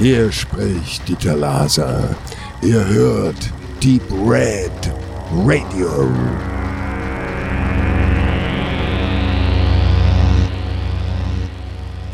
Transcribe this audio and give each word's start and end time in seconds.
Hier 0.00 0.32
spricht 0.32 1.06
Dieter 1.06 1.36
Laser. 1.36 2.16
Ihr 2.62 2.82
hört 2.86 3.52
Deep 3.82 4.00
Red 4.10 4.72
Radio. 5.30 6.08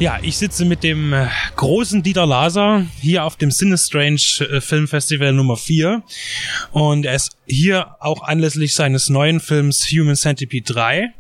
Ja, 0.01 0.19
ich 0.21 0.37
sitze 0.37 0.65
mit 0.65 0.83
dem 0.83 1.13
äh, 1.13 1.29
großen 1.55 2.03
Dieter 2.03 2.27
Laser 2.27 2.85
hier 3.01 3.23
auf 3.23 3.37
dem 3.37 3.53
Sinistrange 3.53 4.19
äh, 4.41 4.61
Filmfestival 4.61 5.33
Nummer 5.33 5.57
4 5.57 6.03
und 6.73 7.07
er 7.07 7.15
ist 7.15 7.37
hier 7.47 7.95
auch 8.01 8.23
anlässlich 8.23 8.75
seines 8.75 9.11
neuen 9.11 9.39
Films 9.39 9.87
Human 9.93 10.17
Centipede 10.17 10.73
3. 10.73 11.15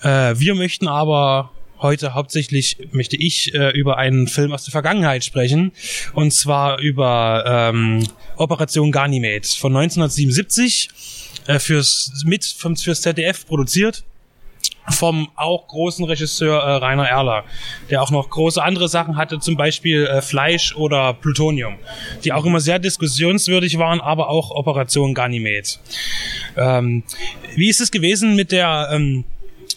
Äh, 0.00 0.34
wir 0.38 0.54
möchten 0.54 0.88
aber 0.88 1.50
heute 1.82 2.14
hauptsächlich 2.14 2.76
möchte 2.92 3.16
ich 3.16 3.54
äh, 3.54 3.70
über 3.70 3.98
einen 3.98 4.26
Film 4.26 4.52
aus 4.52 4.64
der 4.64 4.72
Vergangenheit 4.72 5.24
sprechen 5.24 5.72
und 6.14 6.32
zwar 6.32 6.78
über 6.80 7.44
ähm, 7.46 8.06
Operation 8.36 8.92
Ganymede 8.92 9.48
von 9.48 9.76
1977 9.76 10.88
äh, 11.46 11.58
fürs 11.58 12.22
mit 12.24 12.44
vom 12.44 12.76
fürs 12.76 13.02
ZDF 13.02 13.46
produziert 13.46 14.04
vom 14.88 15.28
auch 15.36 15.68
großen 15.68 16.04
Regisseur 16.04 16.60
äh, 16.60 16.76
Rainer 16.76 17.08
Erler, 17.08 17.44
der 17.90 18.02
auch 18.02 18.10
noch 18.10 18.28
große 18.28 18.62
andere 18.62 18.88
Sachen 18.88 19.16
hatte, 19.16 19.38
zum 19.38 19.56
Beispiel 19.56 20.06
äh, 20.06 20.22
Fleisch 20.22 20.74
oder 20.74 21.14
Plutonium, 21.14 21.76
die 22.24 22.32
auch 22.32 22.44
immer 22.44 22.60
sehr 22.60 22.78
diskussionswürdig 22.78 23.78
waren, 23.78 24.00
aber 24.00 24.28
auch 24.28 24.50
Operation 24.50 25.14
Ganymed. 25.14 25.78
Ähm, 26.56 27.04
wie 27.54 27.68
ist 27.68 27.80
es 27.80 27.90
gewesen 27.90 28.36
mit 28.36 28.52
der 28.52 28.90
ähm, 28.92 29.24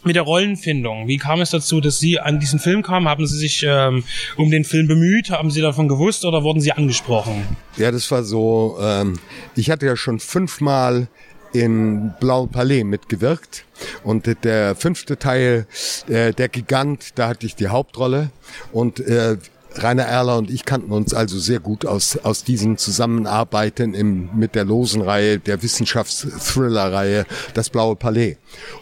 mit 0.04 0.16
der 0.16 0.24
Rollenfindung. 0.24 1.08
Wie 1.08 1.18
kam 1.18 1.42
es 1.42 1.52
dazu, 1.52 1.82
dass 1.82 2.00
Sie 2.00 2.20
an 2.20 2.40
diesen 2.40 2.60
Film 2.60 2.82
kamen? 2.82 3.08
Haben 3.08 3.26
Sie 3.28 3.38
sich 3.38 3.66
ähm, 3.68 4.04
um 4.38 4.52
den 4.52 4.64
Film 4.64 4.88
bemüht? 4.88 5.30
Haben 5.30 5.52
Sie 5.52 5.62
davon 5.62 5.88
gewusst 5.88 6.26
oder 6.26 6.44
wurden 6.44 6.62
Sie 6.62 6.72
angesprochen? 6.72 7.44
Ja, 7.78 7.92
das 7.92 8.10
war 8.12 8.24
so. 8.24 8.78
Ähm, 8.82 9.20
ich 9.56 9.70
hatte 9.70 9.86
ja 9.86 9.96
schon 9.96 10.20
fünfmal 10.20 11.08
in 11.54 12.14
Blau 12.20 12.48
Palais 12.48 12.84
mitgewirkt. 12.84 13.66
Und 14.04 14.44
der 14.44 14.76
fünfte 14.76 15.18
Teil, 15.18 15.68
äh, 16.08 16.34
der 16.34 16.50
Gigant, 16.50 17.12
da 17.16 17.30
hatte 17.30 17.46
ich 17.46 17.56
die 17.56 17.68
Hauptrolle. 17.68 18.32
Und 18.72 19.00
äh, 19.00 19.38
Rainer 19.76 20.04
Erler 20.04 20.38
und 20.38 20.52
ich 20.52 20.66
kannten 20.66 20.92
uns 20.92 21.14
also 21.14 21.40
sehr 21.40 21.60
gut 21.60 21.86
aus, 21.86 22.18
aus 22.18 22.44
diesen 22.44 22.78
Zusammenarbeiten 22.78 23.94
im, 23.94 24.30
mit 24.36 24.56
der 24.56 24.66
losen 24.66 25.02
Reihe, 25.02 25.40
der 25.40 25.62
Wissenschafts-Thriller-Reihe, 25.62 27.26
das 27.54 27.70
Blaue 27.70 27.96
Palais. 27.96 28.38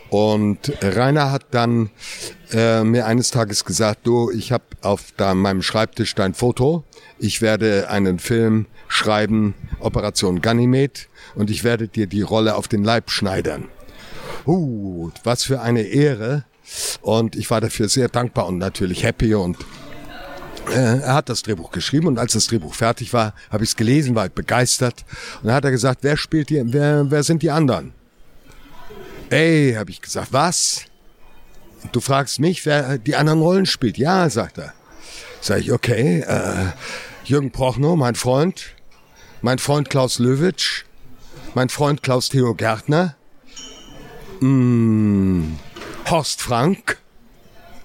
Und 0.09 0.73
Rainer 0.81 1.31
hat 1.31 1.45
dann 1.51 1.89
äh, 2.51 2.83
mir 2.83 3.05
eines 3.05 3.31
Tages 3.31 3.63
gesagt, 3.65 4.05
du, 4.05 4.31
ich 4.31 4.51
habe 4.51 4.65
auf 4.81 5.13
da 5.15 5.33
meinem 5.33 5.61
Schreibtisch 5.61 6.15
dein 6.15 6.33
Foto, 6.33 6.83
ich 7.19 7.41
werde 7.41 7.89
einen 7.89 8.19
Film 8.19 8.65
schreiben, 8.87 9.55
Operation 9.79 10.41
Ganymed, 10.41 11.07
und 11.35 11.49
ich 11.49 11.63
werde 11.63 11.87
dir 11.87 12.07
die 12.07 12.21
Rolle 12.21 12.55
auf 12.55 12.67
den 12.67 12.83
Leib 12.83 13.09
schneidern. 13.09 13.69
Uh, 14.45 15.11
was 15.23 15.43
für 15.43 15.61
eine 15.61 15.83
Ehre. 15.83 16.45
Und 17.01 17.35
ich 17.35 17.49
war 17.49 17.61
dafür 17.61 17.89
sehr 17.89 18.07
dankbar 18.07 18.47
und 18.47 18.57
natürlich 18.57 19.03
happy 19.03 19.35
und 19.35 19.57
er 20.71 21.13
hat 21.13 21.29
das 21.29 21.43
Drehbuch 21.43 21.71
geschrieben 21.71 22.07
und 22.07 22.17
als 22.17 22.33
das 22.33 22.47
Drehbuch 22.47 22.73
fertig 22.73 23.13
war, 23.13 23.33
habe 23.49 23.63
ich 23.63 23.71
es 23.71 23.75
gelesen, 23.75 24.15
war 24.15 24.29
begeistert 24.29 25.05
und 25.41 25.47
dann 25.47 25.55
hat 25.55 25.65
er 25.65 25.71
gesagt, 25.71 25.99
wer 26.03 26.17
spielt 26.17 26.49
die, 26.49 26.61
wer, 26.65 27.09
wer 27.09 27.23
sind 27.23 27.43
die 27.43 27.51
anderen? 27.51 27.93
Ey, 29.29 29.75
habe 29.77 29.91
ich 29.91 30.01
gesagt, 30.01 30.33
was? 30.33 30.85
Du 31.91 31.99
fragst 31.99 32.39
mich, 32.39 32.65
wer 32.65 32.97
die 32.97 33.15
anderen 33.15 33.41
Rollen 33.41 33.65
spielt? 33.65 33.97
Ja, 33.97 34.29
sagt 34.29 34.57
er. 34.57 34.73
Sag 35.39 35.59
ich, 35.59 35.71
okay, 35.71 36.19
äh, 36.19 36.71
Jürgen 37.23 37.51
Prochnow, 37.51 37.95
mein 37.95 38.15
Freund, 38.15 38.75
mein 39.41 39.57
Freund 39.57 39.89
Klaus 39.89 40.19
Löwitsch, 40.19 40.83
mein 41.55 41.69
Freund 41.69 42.03
Klaus 42.03 42.29
Theo 42.29 42.53
Gärtner, 42.53 43.15
mh, 44.41 44.47
mm, 44.47 45.59
Horst 46.09 46.41
Frank 46.41 46.97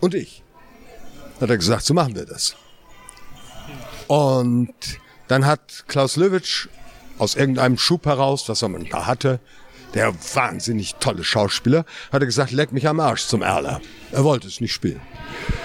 und 0.01 0.15
ich. 0.15 0.43
Hat 1.41 1.51
er 1.51 1.59
gesagt, 1.59 1.85
so 1.85 1.95
machen 1.95 2.15
wir 2.15 2.25
das. 2.25 2.57
Und 4.07 4.75
dann 5.29 5.47
hat 5.47 5.85
Klaus 5.89 6.17
Löwitsch 6.17 6.69
aus 7.19 7.35
irgendeinem 7.35 7.79
Schub 7.79 8.07
heraus, 8.07 8.49
was 8.49 8.63
er 8.63 8.69
da 8.91 9.07
hatte, 9.07 9.41
der 9.95 10.15
wahnsinnig 10.35 10.97
tolle 10.97 11.25
Schauspieler, 11.25 11.85
hat 12.13 12.23
er 12.23 12.27
gesagt, 12.27 12.53
leck 12.53 12.73
mich 12.73 12.87
am 12.87 13.01
Arsch 13.01 13.27
zum 13.27 13.43
Erler. 13.43 13.81
Er 14.13 14.25
wollte 14.25 14.47
es 14.47 14.61
nicht 14.61 14.73
spielen. 14.73 15.01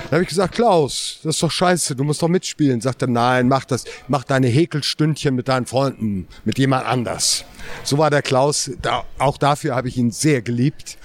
Da 0.05 0.15
habe 0.15 0.23
ich 0.23 0.29
gesagt, 0.29 0.55
Klaus, 0.55 1.19
das 1.23 1.35
ist 1.35 1.43
doch 1.43 1.51
scheiße, 1.51 1.95
du 1.95 2.03
musst 2.03 2.21
doch 2.21 2.27
mitspielen. 2.27 2.81
Sagt 2.81 3.01
er, 3.01 3.07
nein, 3.07 3.47
mach 3.47 3.65
das, 3.65 3.85
mach 4.07 4.23
deine 4.23 4.47
Häkelstündchen 4.47 5.35
mit 5.35 5.47
deinen 5.47 5.65
Freunden, 5.65 6.27
mit 6.43 6.57
jemand 6.59 6.85
anders. 6.85 7.45
So 7.83 7.97
war 7.97 8.09
der 8.09 8.21
Klaus, 8.21 8.71
da, 8.81 9.05
auch 9.19 9.37
dafür 9.37 9.75
habe 9.75 9.87
ich 9.87 9.97
ihn 9.97 10.11
sehr 10.11 10.41
geliebt. 10.41 10.97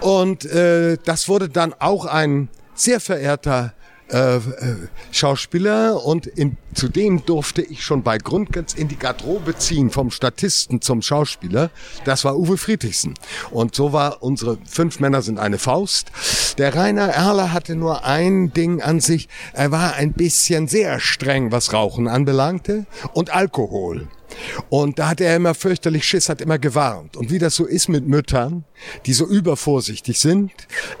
Und 0.00 0.44
äh, 0.46 0.96
das 1.04 1.28
wurde 1.28 1.48
dann 1.48 1.74
auch 1.78 2.06
ein 2.06 2.48
sehr 2.74 3.00
verehrter 3.00 3.72
äh, 4.10 4.36
äh, 4.36 4.40
Schauspieler 5.12 6.04
und 6.04 6.26
in, 6.26 6.56
zudem 6.74 7.24
durfte 7.24 7.62
ich 7.62 7.82
schon 7.82 8.02
bei 8.02 8.18
Grundgens 8.18 8.74
in 8.74 8.88
die 8.88 8.98
Garderobe 8.98 9.56
ziehen, 9.56 9.90
vom 9.90 10.10
Statisten 10.10 10.82
zum 10.82 11.00
Schauspieler. 11.00 11.70
Das 12.04 12.24
war 12.24 12.36
Uwe 12.36 12.58
Friedrichsen. 12.58 13.14
Und 13.50 13.74
so 13.74 13.92
war 13.92 14.22
unsere 14.22 14.58
Fünf 14.66 15.00
Männer 15.00 15.22
sind 15.22 15.38
eine 15.38 15.58
Faust. 15.58 16.12
Der 16.58 16.74
Rainer 16.74 17.08
Erler 17.08 17.52
hatte 17.52 17.76
nur 17.76 18.04
ein 18.04 18.52
Ding 18.52 18.82
an 18.82 19.00
sich. 19.00 19.28
Er 19.54 19.70
war 19.70 19.94
ein 19.94 20.12
bisschen 20.12 20.68
sehr 20.68 21.00
streng, 21.00 21.50
was 21.50 21.72
Rauchen 21.72 22.06
anbelangte 22.06 22.86
und 23.14 23.34
Alkohol. 23.34 24.08
Und 24.68 24.98
da 24.98 25.08
hat 25.08 25.20
er 25.20 25.36
immer 25.36 25.54
fürchterlich 25.54 26.06
Schiss, 26.06 26.28
hat 26.28 26.40
immer 26.40 26.58
gewarnt. 26.58 27.16
Und 27.16 27.30
wie 27.30 27.38
das 27.38 27.54
so 27.54 27.64
ist 27.64 27.88
mit 27.88 28.06
Müttern, 28.06 28.64
die 29.06 29.12
so 29.12 29.26
übervorsichtig 29.26 30.18
sind, 30.18 30.52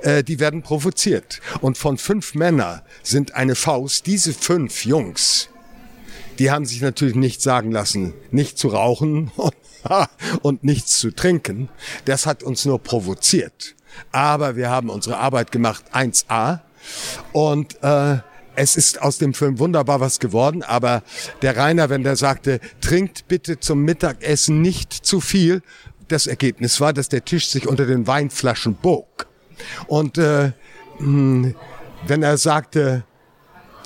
äh, 0.02 0.22
die 0.22 0.40
werden 0.40 0.62
provoziert. 0.62 1.40
Und 1.60 1.78
von 1.78 1.98
fünf 1.98 2.34
Männern 2.34 2.82
sind 3.02 3.34
eine 3.34 3.54
Faust, 3.54 4.06
diese 4.06 4.32
fünf 4.32 4.84
Jungs, 4.84 5.48
die 6.38 6.50
haben 6.50 6.64
sich 6.64 6.80
natürlich 6.80 7.14
nicht 7.14 7.42
sagen 7.42 7.70
lassen, 7.70 8.12
nicht 8.30 8.58
zu 8.58 8.68
rauchen 8.68 9.30
und 10.42 10.64
nichts 10.64 10.98
zu 10.98 11.10
trinken. 11.12 11.68
Das 12.04 12.26
hat 12.26 12.42
uns 12.42 12.64
nur 12.64 12.80
provoziert. 12.80 13.74
Aber 14.10 14.56
wir 14.56 14.70
haben 14.70 14.90
unsere 14.90 15.18
Arbeit 15.18 15.52
gemacht 15.52 15.84
1a 15.92 16.60
und 17.32 17.82
äh, 17.82 18.18
es 18.56 18.76
ist 18.76 19.02
aus 19.02 19.18
dem 19.18 19.34
Film 19.34 19.58
wunderbar 19.58 20.00
was 20.00 20.18
geworden, 20.18 20.62
aber 20.62 21.02
der 21.42 21.56
Rainer, 21.56 21.90
wenn 21.90 22.02
der 22.02 22.16
sagte, 22.16 22.60
trinkt 22.80 23.28
bitte 23.28 23.60
zum 23.60 23.82
Mittagessen 23.82 24.62
nicht 24.62 24.92
zu 24.92 25.20
viel, 25.20 25.62
das 26.08 26.26
Ergebnis 26.26 26.80
war, 26.80 26.92
dass 26.92 27.08
der 27.08 27.24
Tisch 27.24 27.48
sich 27.48 27.66
unter 27.66 27.86
den 27.86 28.06
Weinflaschen 28.06 28.74
bog. 28.74 29.26
Und 29.86 30.18
äh, 30.18 30.52
hm, 30.98 31.54
wenn 32.06 32.22
er 32.22 32.36
sagte, 32.36 33.04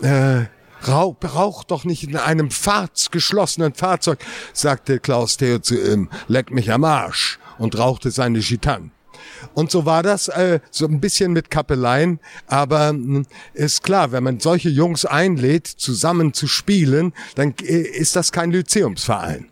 äh, 0.02 0.46
Rauch, 0.86 1.16
rauch 1.34 1.64
doch 1.64 1.84
nicht 1.84 2.04
in 2.04 2.16
einem 2.16 2.50
Fahrz, 2.50 3.10
geschlossenen 3.10 3.74
Fahrzeug, 3.74 4.20
sagte 4.52 5.00
Klaus 5.00 5.36
Theo 5.36 5.58
zu 5.58 5.74
ihm, 5.74 6.08
leck 6.28 6.52
mich 6.52 6.70
am 6.70 6.84
Arsch 6.84 7.38
und 7.58 7.76
rauchte 7.76 8.12
seine 8.12 8.38
Gitarre. 8.38 8.90
Und 9.54 9.70
so 9.70 9.84
war 9.86 10.02
das 10.02 10.28
äh, 10.28 10.60
so 10.70 10.86
ein 10.86 11.00
bisschen 11.00 11.32
mit 11.32 11.50
Kappeleien. 11.50 12.20
Aber 12.46 12.92
mh, 12.92 13.16
hm, 13.16 13.26
ist 13.54 13.82
klar, 13.82 14.12
wenn 14.12 14.24
man 14.24 14.40
solche 14.40 14.68
Jungs 14.68 15.04
einlädt, 15.04 15.66
zusammen 15.66 16.32
zu 16.32 16.46
spielen, 16.46 17.12
dann 17.34 17.54
äh, 17.62 17.80
ist 17.80 18.16
das 18.16 18.32
kein 18.32 18.50
Lyzeumsverein. 18.50 19.46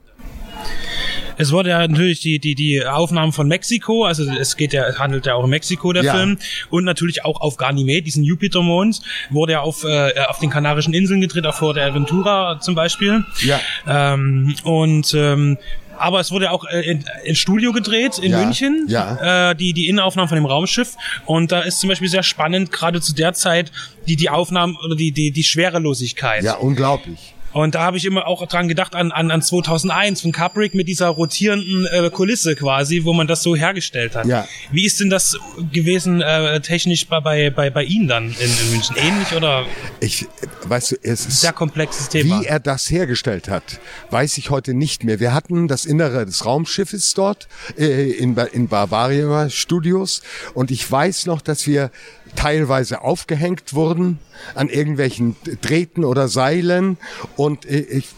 Es 1.38 1.52
wurde 1.52 1.70
ja 1.70 1.86
natürlich 1.86 2.20
die, 2.20 2.38
die, 2.38 2.54
die 2.54 2.84
Aufnahmen 2.84 3.32
von 3.32 3.46
Mexiko, 3.46 4.04
also 4.04 4.24
es 4.30 4.56
geht 4.56 4.72
ja, 4.72 4.86
es 4.86 4.98
handelt 4.98 5.26
ja 5.26 5.34
auch 5.34 5.44
in 5.44 5.50
Mexiko, 5.50 5.92
der 5.92 6.04
ja. 6.04 6.14
Film. 6.14 6.38
Und 6.70 6.84
natürlich 6.84 7.24
auch 7.24 7.40
auf 7.40 7.56
Ganymede, 7.56 8.02
diesen 8.02 8.24
Jupitermond, 8.24 9.02
wurde 9.30 9.52
ja 9.52 9.60
auf, 9.60 9.84
äh, 9.84 10.12
auf 10.28 10.38
den 10.38 10.50
Kanarischen 10.50 10.94
Inseln 10.94 11.20
gedreht, 11.20 11.46
auch 11.46 11.54
vor 11.54 11.74
der 11.74 11.86
Aventura 11.86 12.58
zum 12.60 12.74
Beispiel. 12.74 13.24
Ja. 13.42 13.60
Ähm, 13.86 14.54
und 14.64 15.12
ähm, 15.14 15.58
aber 15.98 16.20
es 16.20 16.30
wurde 16.30 16.50
auch 16.50 16.64
äh, 16.64 16.80
in, 16.90 17.04
in 17.24 17.34
Studio 17.34 17.72
gedreht 17.72 18.18
in 18.18 18.32
ja, 18.32 18.42
München, 18.42 18.86
ja. 18.88 19.50
Äh, 19.50 19.56
die 19.56 19.72
die 19.72 19.88
Innenaufnahmen 19.88 20.28
von 20.28 20.36
dem 20.36 20.46
Raumschiff 20.46 20.96
und 21.24 21.52
da 21.52 21.60
ist 21.60 21.80
zum 21.80 21.88
Beispiel 21.88 22.08
sehr 22.08 22.22
spannend 22.22 22.72
gerade 22.72 23.00
zu 23.00 23.14
der 23.14 23.32
Zeit 23.34 23.72
die 24.06 24.16
die 24.16 24.30
Aufnahmen 24.30 24.76
oder 24.84 24.96
die 24.96 25.12
die 25.12 25.30
die 25.30 25.44
Schwerelosigkeit. 25.44 26.44
Ja, 26.44 26.54
unglaublich. 26.54 27.35
Und 27.56 27.74
da 27.74 27.84
habe 27.84 27.96
ich 27.96 28.04
immer 28.04 28.26
auch 28.26 28.46
dran 28.46 28.68
gedacht 28.68 28.94
an, 28.94 29.12
an, 29.12 29.30
an 29.30 29.40
2001 29.40 30.20
von 30.20 30.30
Kubrick 30.30 30.74
mit 30.74 30.88
dieser 30.88 31.08
rotierenden 31.08 31.86
äh, 31.86 32.10
Kulisse 32.10 32.54
quasi, 32.54 33.04
wo 33.04 33.14
man 33.14 33.26
das 33.26 33.42
so 33.42 33.56
hergestellt 33.56 34.14
hat. 34.14 34.26
Ja. 34.26 34.46
Wie 34.72 34.84
ist 34.84 35.00
denn 35.00 35.08
das 35.08 35.38
gewesen 35.72 36.20
äh, 36.20 36.60
technisch 36.60 37.06
bei, 37.06 37.20
bei, 37.20 37.48
bei, 37.48 37.70
bei 37.70 37.84
Ihnen 37.84 38.08
dann 38.08 38.24
in, 38.26 38.50
in 38.50 38.70
München? 38.72 38.94
Ähnlich 38.96 39.32
oder? 39.34 39.64
Ich, 40.00 40.26
weißt 40.64 40.90
du, 40.90 40.96
es 41.02 41.24
ist 41.24 41.40
sehr 41.40 41.54
komplexes 41.54 42.10
Thema. 42.10 42.42
Wie 42.42 42.46
er 42.46 42.60
das 42.60 42.90
hergestellt 42.90 43.48
hat, 43.48 43.80
weiß 44.10 44.36
ich 44.36 44.50
heute 44.50 44.74
nicht 44.74 45.04
mehr. 45.04 45.18
Wir 45.18 45.32
hatten 45.32 45.66
das 45.66 45.86
Innere 45.86 46.26
des 46.26 46.44
Raumschiffes 46.44 47.14
dort 47.14 47.48
äh, 47.78 48.10
in, 48.10 48.36
in 48.36 48.68
Bavaria 48.68 49.48
Studios 49.48 50.20
und 50.52 50.70
ich 50.70 50.90
weiß 50.90 51.24
noch, 51.24 51.40
dass 51.40 51.66
wir 51.66 51.90
teilweise 52.34 53.02
aufgehängt 53.02 53.74
wurden 53.74 54.18
an 54.54 54.68
irgendwelchen 54.68 55.36
Drähten 55.60 56.04
oder 56.04 56.28
Seilen 56.28 56.98
und 57.36 57.64
äh, 57.66 57.80
ich, 57.80 58.08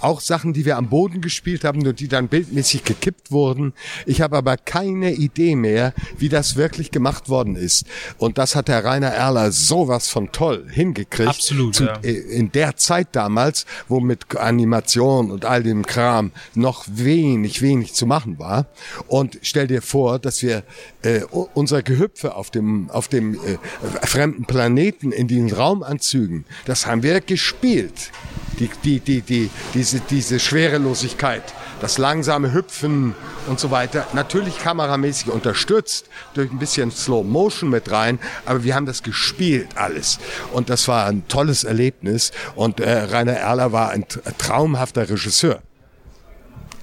auch 0.00 0.20
Sachen, 0.20 0.52
die 0.52 0.64
wir 0.64 0.76
am 0.76 0.88
Boden 0.88 1.20
gespielt 1.20 1.64
haben 1.64 1.86
und 1.86 2.00
die 2.00 2.08
dann 2.08 2.28
bildmäßig 2.28 2.84
gekippt 2.84 3.30
wurden. 3.30 3.74
Ich 4.06 4.20
habe 4.20 4.36
aber 4.36 4.56
keine 4.56 5.12
Idee 5.12 5.56
mehr, 5.56 5.92
wie 6.16 6.28
das 6.28 6.56
wirklich 6.56 6.90
gemacht 6.90 7.28
worden 7.28 7.56
ist. 7.56 7.84
Und 8.18 8.38
das 8.38 8.56
hat 8.56 8.68
der 8.68 8.84
Rainer 8.84 9.08
Erler 9.08 9.52
sowas 9.52 10.08
von 10.08 10.32
toll 10.32 10.66
hingekriegt. 10.70 11.28
Absolut. 11.28 11.74
Zu, 11.74 11.84
ja. 11.84 11.98
Äh, 12.02 12.12
in 12.12 12.52
der 12.52 12.76
Zeit 12.76 13.08
damals, 13.12 13.66
wo 13.88 14.00
mit 14.00 14.36
Animation 14.36 15.30
und 15.30 15.44
all 15.44 15.62
dem 15.62 15.84
Kram 15.84 16.32
noch 16.54 16.84
wenig, 16.88 17.62
wenig 17.62 17.94
zu 17.94 18.06
machen 18.06 18.38
war. 18.38 18.66
Und 19.06 19.38
stell 19.42 19.66
dir 19.66 19.82
vor, 19.82 20.18
dass 20.18 20.42
wir 20.42 20.62
äh, 21.02 21.20
unser 21.54 21.82
Gehüpfe 21.82 22.34
auf 22.34 22.50
dem, 22.50 22.90
auf 22.90 23.08
dem 23.08 23.34
äh, 23.34 23.57
fremden 24.02 24.44
Planeten 24.44 25.12
in 25.12 25.28
den 25.28 25.52
Raumanzügen, 25.52 26.44
das 26.64 26.86
haben 26.86 27.02
wir 27.02 27.20
gespielt. 27.20 28.10
Die, 28.58 28.68
die, 28.82 28.98
die, 28.98 29.20
die, 29.20 29.50
diese, 29.72 30.00
diese 30.00 30.40
Schwerelosigkeit, 30.40 31.44
das 31.80 31.96
langsame 31.96 32.52
Hüpfen 32.52 33.14
und 33.46 33.60
so 33.60 33.70
weiter. 33.70 34.06
Natürlich 34.14 34.58
kameramäßig 34.58 35.28
unterstützt 35.28 36.06
durch 36.34 36.50
ein 36.50 36.58
bisschen 36.58 36.90
Slow 36.90 37.22
Motion 37.24 37.70
mit 37.70 37.90
rein, 37.92 38.18
aber 38.46 38.64
wir 38.64 38.74
haben 38.74 38.86
das 38.86 39.04
gespielt 39.04 39.68
alles. 39.76 40.18
Und 40.52 40.70
das 40.70 40.88
war 40.88 41.06
ein 41.06 41.28
tolles 41.28 41.62
Erlebnis. 41.62 42.32
Und 42.56 42.80
äh, 42.80 42.90
Rainer 42.90 43.34
Erler 43.34 43.70
war 43.70 43.90
ein 43.90 44.04
traumhafter 44.38 45.08
Regisseur. 45.08 45.62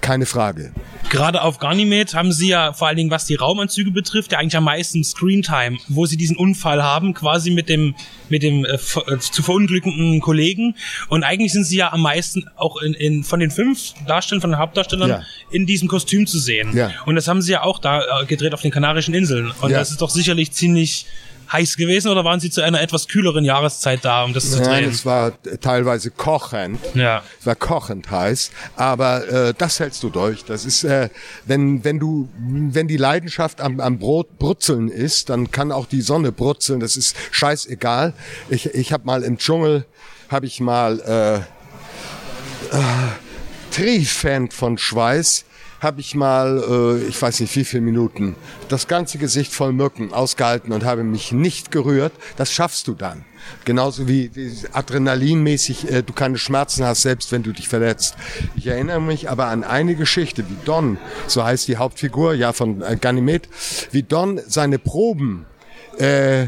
Keine 0.06 0.28
Frage. 0.28 0.72
Gerade 1.10 1.42
auf 1.42 1.58
Ganymed 1.58 2.14
haben 2.14 2.32
sie 2.32 2.50
ja 2.50 2.74
vor 2.74 2.88
allen 2.88 2.98
Dingen, 2.98 3.10
was 3.10 3.26
die 3.26 3.34
Raumanzüge 3.34 3.90
betrifft, 3.90 4.32
ja 4.34 4.38
eigentlich 4.38 4.56
am 4.56 4.66
meisten 4.66 5.04
Screentime, 5.04 5.80
wo 5.88 6.06
sie 6.06 6.16
diesen 6.16 6.38
Unfall 6.38 6.84
haben, 6.84 7.16
quasi 7.16 7.50
mit 7.50 7.70
dem 7.70 7.96
mit 8.30 8.44
dem 8.44 8.66
äh, 8.66 8.74
äh, 8.74 9.20
zu 9.20 9.42
verunglückenden 9.42 10.20
Kollegen. 10.20 10.76
Und 11.10 11.24
eigentlich 11.24 11.54
sind 11.54 11.64
sie 11.64 11.78
ja 11.78 11.92
am 11.92 12.02
meisten 12.02 12.48
auch 12.56 12.82
in, 12.82 12.94
in 12.94 13.24
von 13.24 13.40
den 13.40 13.50
fünf 13.50 13.94
Darstellern, 14.06 14.42
von 14.42 14.52
den 14.52 14.60
Hauptdarstellern 14.60 15.10
ja. 15.10 15.22
in 15.50 15.66
diesem 15.66 15.88
Kostüm 15.88 16.28
zu 16.28 16.38
sehen. 16.38 16.78
Ja. 16.78 16.92
Und 17.08 17.16
das 17.16 17.28
haben 17.28 17.42
sie 17.42 17.54
ja 17.54 17.64
auch 17.64 17.80
da 17.80 18.22
äh, 18.22 18.26
gedreht 18.26 18.54
auf 18.54 18.62
den 18.62 18.72
Kanarischen 18.72 19.16
Inseln. 19.16 19.52
Und 19.62 19.72
ja. 19.72 19.80
das 19.80 19.90
ist 19.90 20.02
doch 20.02 20.12
sicherlich 20.12 20.52
ziemlich 20.52 21.08
heiß 21.52 21.78
gewesen 21.78 22.10
oder 22.10 22.24
waren 22.24 22.40
Sie 22.40 22.50
zu 22.50 22.62
einer 22.62 22.82
etwas 22.82 23.08
kühleren 23.08 23.46
Jahreszeit 23.46 24.04
da, 24.04 24.24
um 24.24 24.34
das 24.34 24.52
zu 24.52 24.58
drehen? 24.58 24.70
Nein, 24.70 24.84
es 24.86 25.06
war 25.06 25.34
teilweise 25.62 26.12
kochend. 26.12 26.80
Ja. 26.94 27.24
Es 27.40 27.46
war 27.46 27.56
kochend 27.56 28.10
heiß, 28.10 28.52
aber 28.76 29.28
äh, 29.28 29.54
das 29.58 29.80
hältst 29.80 30.04
du 30.04 30.10
durch. 30.10 30.44
Das 30.46 30.66
ist, 30.66 30.84
äh, 30.84 31.10
wenn 31.46 31.84
wenn 31.84 32.00
du 32.00 32.30
wenn 32.38 32.88
die 32.88 32.98
Leidenschaft 32.98 33.62
am, 33.62 33.80
am 33.80 34.00
Brot 34.00 34.38
brutzeln 34.38 34.90
ist, 34.90 35.30
dann 35.30 35.52
kann 35.52 35.72
auch 35.72 35.86
die 35.86 36.02
Sonne 36.02 36.32
brutzeln. 36.32 36.80
Das 36.80 36.98
ist 36.98 37.16
scheißegal. 37.32 38.14
Ich 38.50 38.74
ich 38.74 38.94
habe 38.94 39.06
mal 39.06 39.24
im 39.24 39.38
Dschungel 39.38 39.86
habe 40.30 40.46
ich 40.46 40.60
mal 40.60 41.00
äh, 41.02 41.36
äh, 42.76 42.82
triefend 43.72 44.54
von 44.54 44.78
Schweiß 44.78 45.46
habe 45.86 46.02
ich 46.02 46.16
mal, 46.16 46.62
äh, 46.68 47.08
ich 47.08 47.22
weiß 47.22 47.40
nicht 47.40 47.56
wie 47.56 47.64
viele 47.64 47.82
Minuten, 47.82 48.36
das 48.68 48.88
ganze 48.88 49.18
Gesicht 49.18 49.54
voll 49.54 49.72
Mücken 49.72 50.12
ausgehalten 50.12 50.74
und 50.74 50.84
habe 50.84 51.04
mich 51.04 51.32
nicht 51.32 51.72
gerührt. 51.72 52.12
Das 52.36 52.52
schaffst 52.52 52.88
du 52.88 52.94
dann. 52.96 53.24
Genauso 53.64 54.08
wie, 54.08 54.32
wie 54.36 54.52
adrenalinmäßig 54.74 55.92
äh, 55.92 56.02
du 56.02 56.12
keine 56.14 56.38
Schmerzen 56.38 56.84
hast, 56.84 57.04
selbst 57.04 57.32
wenn 57.32 57.44
du 57.44 57.52
dich 57.52 57.68
verletzt. 57.68 58.16
Ich 58.56 58.68
erinnere 58.68 59.00
mich 59.00 59.30
aber 59.30 59.46
an 59.46 59.64
eine 59.64 59.96
Geschichte, 59.96 60.44
wie 60.50 60.58
Don, 60.66 60.98
so 61.28 61.44
heißt 61.44 61.68
die 61.68 61.78
Hauptfigur, 61.78 62.34
ja 62.34 62.52
von 62.52 62.82
äh, 62.82 62.98
Ganymed, 63.00 63.48
wie 63.92 64.04
Don 64.04 64.42
seine 64.48 64.80
Proben 64.80 65.46
äh, 66.00 66.48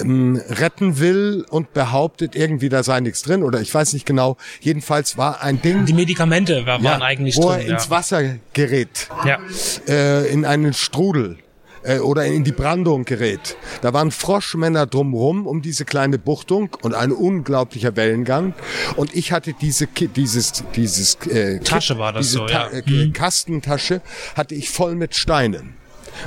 ähm, 0.00 0.40
retten 0.48 0.98
will 0.98 1.44
und 1.50 1.72
behauptet, 1.72 2.34
irgendwie 2.34 2.68
da 2.68 2.82
sei 2.82 3.00
nichts 3.00 3.22
drin 3.22 3.42
oder 3.42 3.60
ich 3.60 3.72
weiß 3.72 3.92
nicht 3.92 4.06
genau. 4.06 4.36
Jedenfalls 4.60 5.16
war 5.16 5.42
ein 5.42 5.60
Ding. 5.62 5.86
Die 5.86 5.92
Medikamente 5.92 6.66
waren 6.66 6.82
ja, 6.82 7.00
eigentlich 7.00 7.36
wo 7.36 7.48
drin. 7.48 7.60
er 7.60 7.66
ins 7.74 7.90
Wasser 7.90 8.36
gerät. 8.52 9.08
Ja. 9.24 9.38
Äh, 9.86 10.28
in 10.32 10.44
einen 10.44 10.72
Strudel 10.72 11.38
äh, 11.82 11.98
oder 11.98 12.26
in 12.26 12.44
die 12.44 12.52
Brandung 12.52 13.04
gerät. 13.04 13.56
Da 13.82 13.92
waren 13.92 14.10
Froschmänner 14.10 14.86
drumrum 14.86 15.46
um 15.46 15.62
diese 15.62 15.84
kleine 15.84 16.18
Buchtung 16.18 16.76
und 16.82 16.94
ein 16.94 17.12
unglaublicher 17.12 17.96
Wellengang. 17.96 18.54
Und 18.96 19.14
ich 19.14 19.32
hatte 19.32 19.54
diese 19.54 19.86
dieses 19.86 20.64
dieses 20.74 21.14
äh, 21.26 21.60
Tasche 21.60 21.98
war 21.98 22.12
das 22.12 22.26
diese 22.26 22.38
so, 22.38 22.46
Ta 22.46 22.70
ja. 22.72 22.78
Äh, 22.78 22.82
mhm. 22.86 23.12
Kastentasche 23.12 24.02
hatte 24.34 24.54
ich 24.54 24.70
voll 24.70 24.94
mit 24.94 25.14
Steinen 25.14 25.77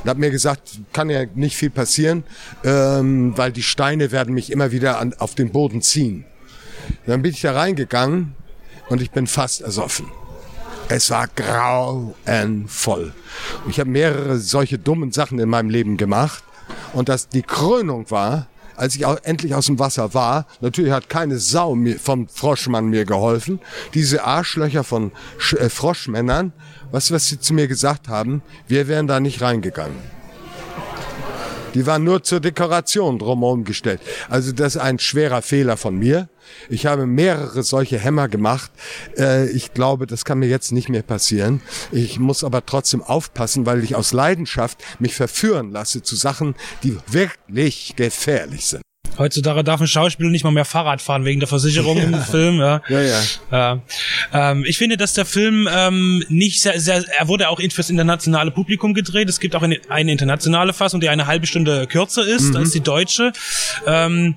und 0.04 0.10
habe 0.10 0.20
mir 0.20 0.32
gesagt, 0.32 0.80
kann 0.94 1.10
ja 1.10 1.26
nicht 1.36 1.56
viel 1.56 1.70
passieren, 1.70 2.24
ähm, 2.64 3.38
weil 3.38 3.52
die 3.52 3.64
Steine 3.64 4.12
werden 4.12 4.34
mich 4.34 4.52
immer 4.52 4.72
wieder 4.72 5.00
an, 5.00 5.14
auf 5.18 5.36
den 5.36 5.52
Boden 5.52 5.82
ziehen. 5.82 6.26
Dann 7.06 7.22
bin 7.22 7.32
ich 7.32 7.42
da 7.42 7.54
reingegangen 7.54 8.36
und 8.90 9.02
ich 9.02 9.12
bin 9.12 9.28
fast 9.28 9.62
ersoffen. 9.62 10.08
Es 10.90 11.10
war 11.10 11.28
grauenvoll. 11.28 13.14
Ich 13.70 13.80
habe 13.80 13.90
mehrere 13.90 14.38
solche 14.38 14.78
dummen 14.78 15.12
Sachen 15.12 15.40
in 15.40 15.48
meinem 15.48 15.70
Leben 15.70 15.96
gemacht 15.98 16.44
und 16.94 17.08
dass 17.08 17.30
die 17.30 17.44
Krönung 17.44 18.12
war, 18.12 18.48
als 18.82 18.96
ich 18.96 19.06
endlich 19.06 19.54
aus 19.54 19.68
dem 19.68 19.78
Wasser 19.78 20.16
war, 20.16 20.48
natürlich 20.60 20.92
hat 20.92 21.08
keine 21.08 21.38
Sau 21.38 21.76
mir, 21.76 22.00
vom 22.00 22.28
Froschmann 22.28 22.88
mir 22.88 23.06
geholfen. 23.06 23.60
Diese 23.94 24.24
Arschlöcher 24.24 24.84
von 24.84 25.12
Sch 25.38 25.54
äh, 25.54 25.70
Froschmännern, 25.70 26.52
was, 26.90 27.12
was 27.12 27.28
sie 27.28 27.40
zu 27.40 27.54
mir 27.54 27.68
gesagt 27.68 28.08
haben, 28.08 28.42
wir 28.68 28.88
wären 28.88 29.06
da 29.06 29.20
nicht 29.20 29.40
reingegangen. 29.40 29.98
Die 31.76 31.86
waren 31.86 32.04
nur 32.04 32.24
zur 32.24 32.40
Dekoration 32.40 33.20
drumherum 33.20 33.66
gestellt. 33.66 34.02
Also 34.30 34.52
das 34.52 34.76
ist 34.76 34.82
ein 34.82 34.98
schwerer 34.98 35.44
Fehler 35.44 35.78
von 35.78 35.96
mir. 35.96 36.28
Ich 36.70 36.86
habe 36.86 37.06
mehrere 37.06 37.64
solche 37.64 37.98
Hämmer 37.98 38.28
gemacht. 38.28 38.72
Äh, 39.18 39.50
ich 39.50 39.74
glaube, 39.74 40.08
das 40.08 40.26
kann 40.26 40.40
mir 40.40 40.48
jetzt 40.48 40.72
nicht 40.72 40.90
mehr 40.90 41.04
passieren. 41.04 41.62
Ich 41.92 42.20
muss 42.20 42.44
aber 42.44 42.66
trotzdem 42.66 43.02
aufpassen, 43.02 43.66
weil 43.66 43.84
ich 43.84 43.96
aus 43.96 44.14
Leidenschaft 44.14 44.78
mich 45.00 45.16
verführen 45.16 45.72
lasse 45.72 46.02
zu 46.02 46.16
Sachen, 46.16 46.56
die 46.84 46.98
wirklich 47.08 47.96
gefährlich 47.96 48.66
sind. 48.66 48.84
Heutzutage 49.22 49.64
darf 49.64 49.80
ein 49.80 49.88
Schauspieler 49.88 50.32
nicht 50.32 50.44
mal 50.44 50.52
mehr 50.52 50.66
Fahrrad 50.66 51.00
fahren 51.00 51.26
wegen 51.26 51.40
der 51.40 51.48
Versicherung 51.48 51.98
ja. 51.98 52.04
im 52.04 52.22
Film. 52.22 52.60
Ja, 52.60 52.82
ja. 52.90 53.02
ja. 53.02 53.22
ja. 53.52 53.82
Ähm, 54.34 54.66
ich 54.68 54.80
finde, 54.80 54.98
dass 54.98 55.14
der 55.14 55.26
Film 55.26 55.70
ähm, 55.72 56.24
nicht 56.28 56.60
sehr, 56.60 56.80
sehr, 56.80 57.04
er 57.20 57.28
wurde 57.28 57.50
auch 57.50 57.62
fürs 57.72 57.92
internationale 57.92 58.50
Publikum 58.50 58.96
gedreht. 58.96 59.30
Es 59.30 59.40
gibt 59.40 59.56
auch 59.56 59.62
eine, 59.62 59.80
eine 59.90 60.12
internationale 60.12 60.74
Fassung, 60.74 61.00
die 61.00 61.10
eine 61.10 61.28
halbe 61.28 61.46
Stunde 61.46 61.86
kürzer 61.86 62.26
ist 62.26 62.50
mhm. 62.50 62.58
als 62.58 62.72
die 62.72 62.80
deutsche. 62.80 63.32
Ähm, 63.86 64.36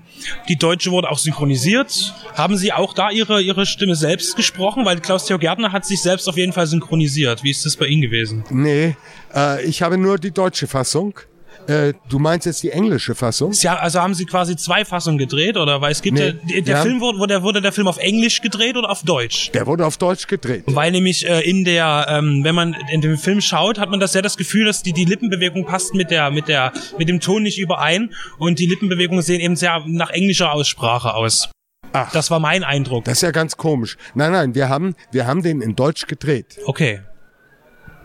die 0.51 0.57
deutsche 0.57 0.91
wurde 0.91 1.11
auch 1.11 1.19
synchronisiert. 1.19 2.15
Haben 2.35 2.59
Sie 2.59 2.73
auch 2.73 2.93
da 2.93 3.11
Ihre 3.11 3.41
Ihre 3.41 3.65
Stimme 3.65 3.95
selbst 3.95 4.37
gesprochen? 4.37 4.85
Weil 4.85 5.01
Klaus-Theo 5.01 5.39
Gärtner 5.39 5.73
hat 5.73 5.87
sich 5.87 6.03
selbst 6.03 6.29
auf 6.29 6.37
jeden 6.37 6.53
Fall 6.53 6.67
synchronisiert. 6.67 7.43
Wie 7.43 7.51
ist 7.51 7.65
das 7.65 7.77
bei 7.77 7.87
Ihnen 7.87 8.03
gewesen? 8.03 8.45
Nee, 8.51 8.97
äh, 9.35 9.65
ich 9.65 9.81
habe 9.81 9.97
nur 9.97 10.19
die 10.19 10.31
deutsche 10.31 10.67
Fassung. 10.67 11.19
Äh, 11.67 11.95
du 12.09 12.19
meinst 12.19 12.47
jetzt 12.47 12.63
die 12.63 12.71
englische 12.71 13.15
Fassung? 13.15 13.53
Ja, 13.61 13.77
also 13.77 14.01
haben 14.01 14.15
sie 14.15 14.27
quasi 14.27 14.57
zwei 14.57 14.85
Fassungen 14.85 15.19
gedreht, 15.19 15.57
oder? 15.57 15.81
Weil 15.81 15.93
es 15.93 16.03
gibt 16.03 16.19
nee, 16.19 16.35
ja, 16.47 16.61
der, 16.61 16.83
Film 16.83 17.01
wurde, 17.01 17.19
wurde, 17.19 17.43
wurde 17.43 17.63
der 17.63 17.73
Film 17.73 17.89
auf 17.89 17.99
Englisch 17.99 18.41
gedreht 18.41 18.77
oder 18.77 18.91
auf 18.91 19.03
Deutsch? 19.03 19.51
Der 19.53 19.67
wurde 19.67 19.87
auf 19.87 19.97
Deutsch 19.97 20.27
gedreht. 20.27 20.65
Weil 20.67 20.93
nämlich 20.93 21.27
äh, 21.27 21.41
in 21.41 21.65
der, 21.65 22.07
ähm, 22.09 22.45
wenn 22.45 22.55
man 22.55 22.77
in 22.91 23.01
dem 23.01 23.17
Film 23.17 23.41
schaut, 23.41 23.79
hat 23.79 23.91
man 23.91 24.01
das 24.01 24.13
sehr 24.13 24.23
das 24.23 24.37
Gefühl, 24.37 24.67
dass 24.67 24.83
die, 24.83 24.93
die 24.93 25.05
Lippenbewegung 25.05 25.65
passt 25.65 25.95
mit 25.95 26.11
der, 26.11 26.31
mit 26.31 26.49
der, 26.49 26.73
mit 26.99 27.09
dem 27.09 27.21
Ton 27.21 27.43
nicht 27.43 27.59
überein 27.59 28.13
und 28.39 28.59
die 28.59 28.67
Lippenbewegungen 28.67 29.23
sehen 29.23 29.41
eben 29.41 29.57
sehr 29.57 29.83
nach 29.87 30.11
englischer 30.11 30.53
Aussprache 30.53 31.15
aus. 31.15 31.49
Ach, 31.93 32.11
das 32.11 32.31
war 32.31 32.41
mein 32.41 32.65
Eindruck. 32.65 33.05
Das 33.05 33.15
ist 33.19 33.23
ja 33.23 33.31
ganz 33.31 33.57
komisch. 33.57 33.97
Nein, 34.15 34.33
nein, 34.33 34.55
wir 34.55 34.69
haben, 34.69 34.97
wir 35.13 35.27
haben 35.27 35.43
den 35.43 35.61
in 35.61 35.77
Deutsch 35.77 36.07
gedreht. 36.07 36.59
Okay. 36.67 37.01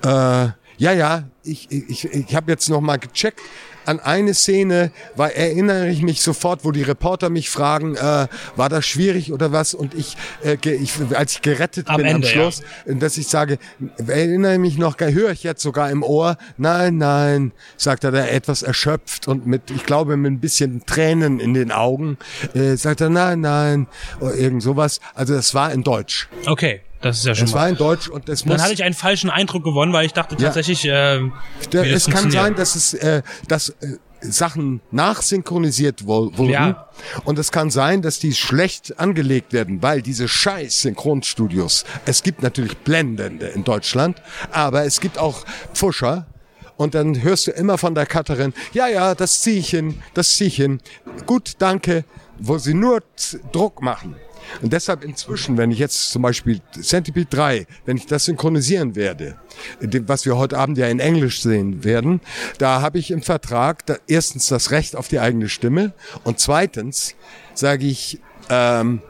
Äh, 0.04 0.50
ja, 0.80 0.94
ja, 0.94 1.24
ich, 1.44 1.70
ich, 1.70 2.06
ich 2.06 2.36
habe 2.36 2.52
jetzt 2.52 2.70
noch 2.70 2.80
mal 2.80 2.98
gecheckt. 2.98 3.42
An 3.86 4.00
eine 4.00 4.34
Szene 4.34 4.92
war, 5.16 5.32
erinnere 5.32 5.90
ich 5.90 6.02
mich 6.04 6.22
sofort, 6.22 6.64
wo 6.64 6.72
die 6.72 6.84
Reporter 6.84 7.30
mich 7.30 7.50
fragen, 7.50 7.96
äh, 7.96 8.28
war 8.56 8.70
das 8.70 8.86
schwierig 8.86 9.34
oder 9.34 9.52
was? 9.52 9.74
Und 9.74 9.94
ich, 9.94 10.16
äh, 10.44 10.58
ich 10.64 10.94
als 11.14 11.34
ich 11.34 11.42
gerettet 11.42 11.90
am 11.90 11.98
bin 11.98 12.06
Ende, 12.06 12.28
am 12.28 12.32
Schluss, 12.32 12.62
ja. 12.86 12.94
dass 12.94 13.18
ich 13.18 13.28
sage, 13.28 13.58
erinnere 13.98 14.58
mich 14.58 14.78
noch, 14.78 14.98
höre 15.00 15.32
ich 15.32 15.44
jetzt 15.44 15.62
sogar 15.64 15.90
im 15.90 16.04
Ohr, 16.04 16.38
nein, 16.58 16.98
nein, 16.98 17.52
sagt 17.76 18.06
er 18.06 18.12
da 18.12 18.26
etwas 18.26 18.62
erschöpft 18.62 19.28
und 19.28 19.48
mit, 19.48 19.72
ich 19.72 19.86
glaube, 19.86 20.16
mit 20.16 20.32
ein 20.32 20.40
bisschen 20.40 20.86
Tränen 20.86 21.42
in 21.42 21.54
den 21.54 21.72
Augen, 21.72 22.18
äh, 22.54 22.76
sagt 22.76 23.02
er, 23.02 23.10
nein, 23.10 23.42
nein, 23.42 23.88
oder 24.22 24.36
irgend 24.36 24.64
sowas. 24.64 25.02
Also 25.14 25.34
das 25.34 25.54
war 25.54 25.74
in 25.74 25.84
Deutsch. 25.84 26.30
Okay. 26.46 26.82
Das 27.02 27.20
ist 27.20 27.26
ja 27.26 27.34
schon. 27.36 27.46
Es 27.46 27.54
war 27.54 27.70
in 27.70 27.78
Deutsch 27.78 28.10
und 28.10 28.28
es 28.28 28.46
muss. 28.46 28.58
Dann 28.58 28.64
hatte 28.64 28.74
ich 28.74 28.84
einen 28.84 28.96
falschen 28.96 29.30
Eindruck 29.30 29.64
gewonnen, 29.64 29.94
weil 29.94 30.06
ich 30.06 30.14
dachte 30.14 30.36
tatsächlich. 30.36 30.84
Ja. 30.84 31.16
Äh, 31.16 31.30
es 31.72 32.08
kann 32.10 32.30
sein, 32.30 32.56
dass 32.56 32.76
es, 32.76 32.94
äh, 32.94 33.22
dass 33.48 33.70
äh, 33.70 33.98
Sachen 34.22 34.82
nachsynchronisiert 34.92 36.06
wurden. 36.06 36.50
Ja. 36.50 36.90
Und 37.24 37.40
es 37.40 37.54
kann 37.54 37.70
sein, 37.70 38.02
dass 38.02 38.20
die 38.20 38.34
schlecht 38.34 39.00
angelegt 39.00 39.54
werden, 39.54 39.82
weil 39.82 40.02
diese 40.02 40.28
scheiß 40.28 40.82
Synchronstudios, 40.82 41.86
es 42.06 42.22
gibt 42.22 42.44
natürlich 42.44 42.76
Blendende 42.80 43.48
in 43.48 43.64
Deutschland, 43.64 44.22
aber 44.52 44.84
es 44.84 45.00
gibt 45.00 45.18
auch 45.18 45.46
Pfuscher, 45.74 46.28
Und 46.80 46.96
dann 46.96 47.22
hörst 47.24 47.46
du 47.46 47.52
immer 47.52 47.78
von 47.78 47.94
der 47.94 48.06
Cutterin, 48.06 48.54
ja, 48.72 48.88
ja, 48.88 49.14
das 49.14 49.42
zieh 49.42 49.60
ich 49.60 49.70
hin, 49.70 50.02
das 50.14 50.36
zieh 50.36 50.46
ich 50.46 50.56
hin. 50.56 50.80
Gut, 51.26 51.56
danke, 51.60 52.06
wo 52.40 52.58
sie 52.58 52.74
nur 52.74 53.04
Druck 53.52 53.82
machen. 53.82 54.16
Und 54.62 54.74
deshalb 54.74 55.04
inzwischen, 55.04 55.58
wenn 55.58 55.72
ich 55.72 55.80
jetzt 55.80 56.12
zum 56.12 56.22
Beispiel 56.22 56.62
Centipede 56.82 57.28
3, 57.30 57.68
wenn 57.86 57.98
ich 57.98 58.06
das 58.06 58.26
synchronisieren 58.26 58.96
werde, 58.96 59.36
was 60.06 60.26
wir 60.26 60.38
heute 60.38 60.58
Abend 60.58 60.78
ja 60.78 60.88
in 60.88 61.00
Englisch 61.00 61.42
sehen 61.42 61.84
werden, 61.84 62.22
da 62.58 62.82
habe 62.82 63.00
ich 63.00 63.12
im 63.12 63.22
Vertrag 63.22 63.86
da, 63.86 63.98
erstens 64.08 64.48
das 64.48 64.72
Recht 64.72 64.96
auf 64.96 65.08
die 65.08 65.20
eigene 65.20 65.50
Stimme 65.50 65.94
und 66.24 66.40
zweitens 66.40 67.16
sage 67.54 67.86
ich, 67.86 68.20
ähm, 68.50 69.02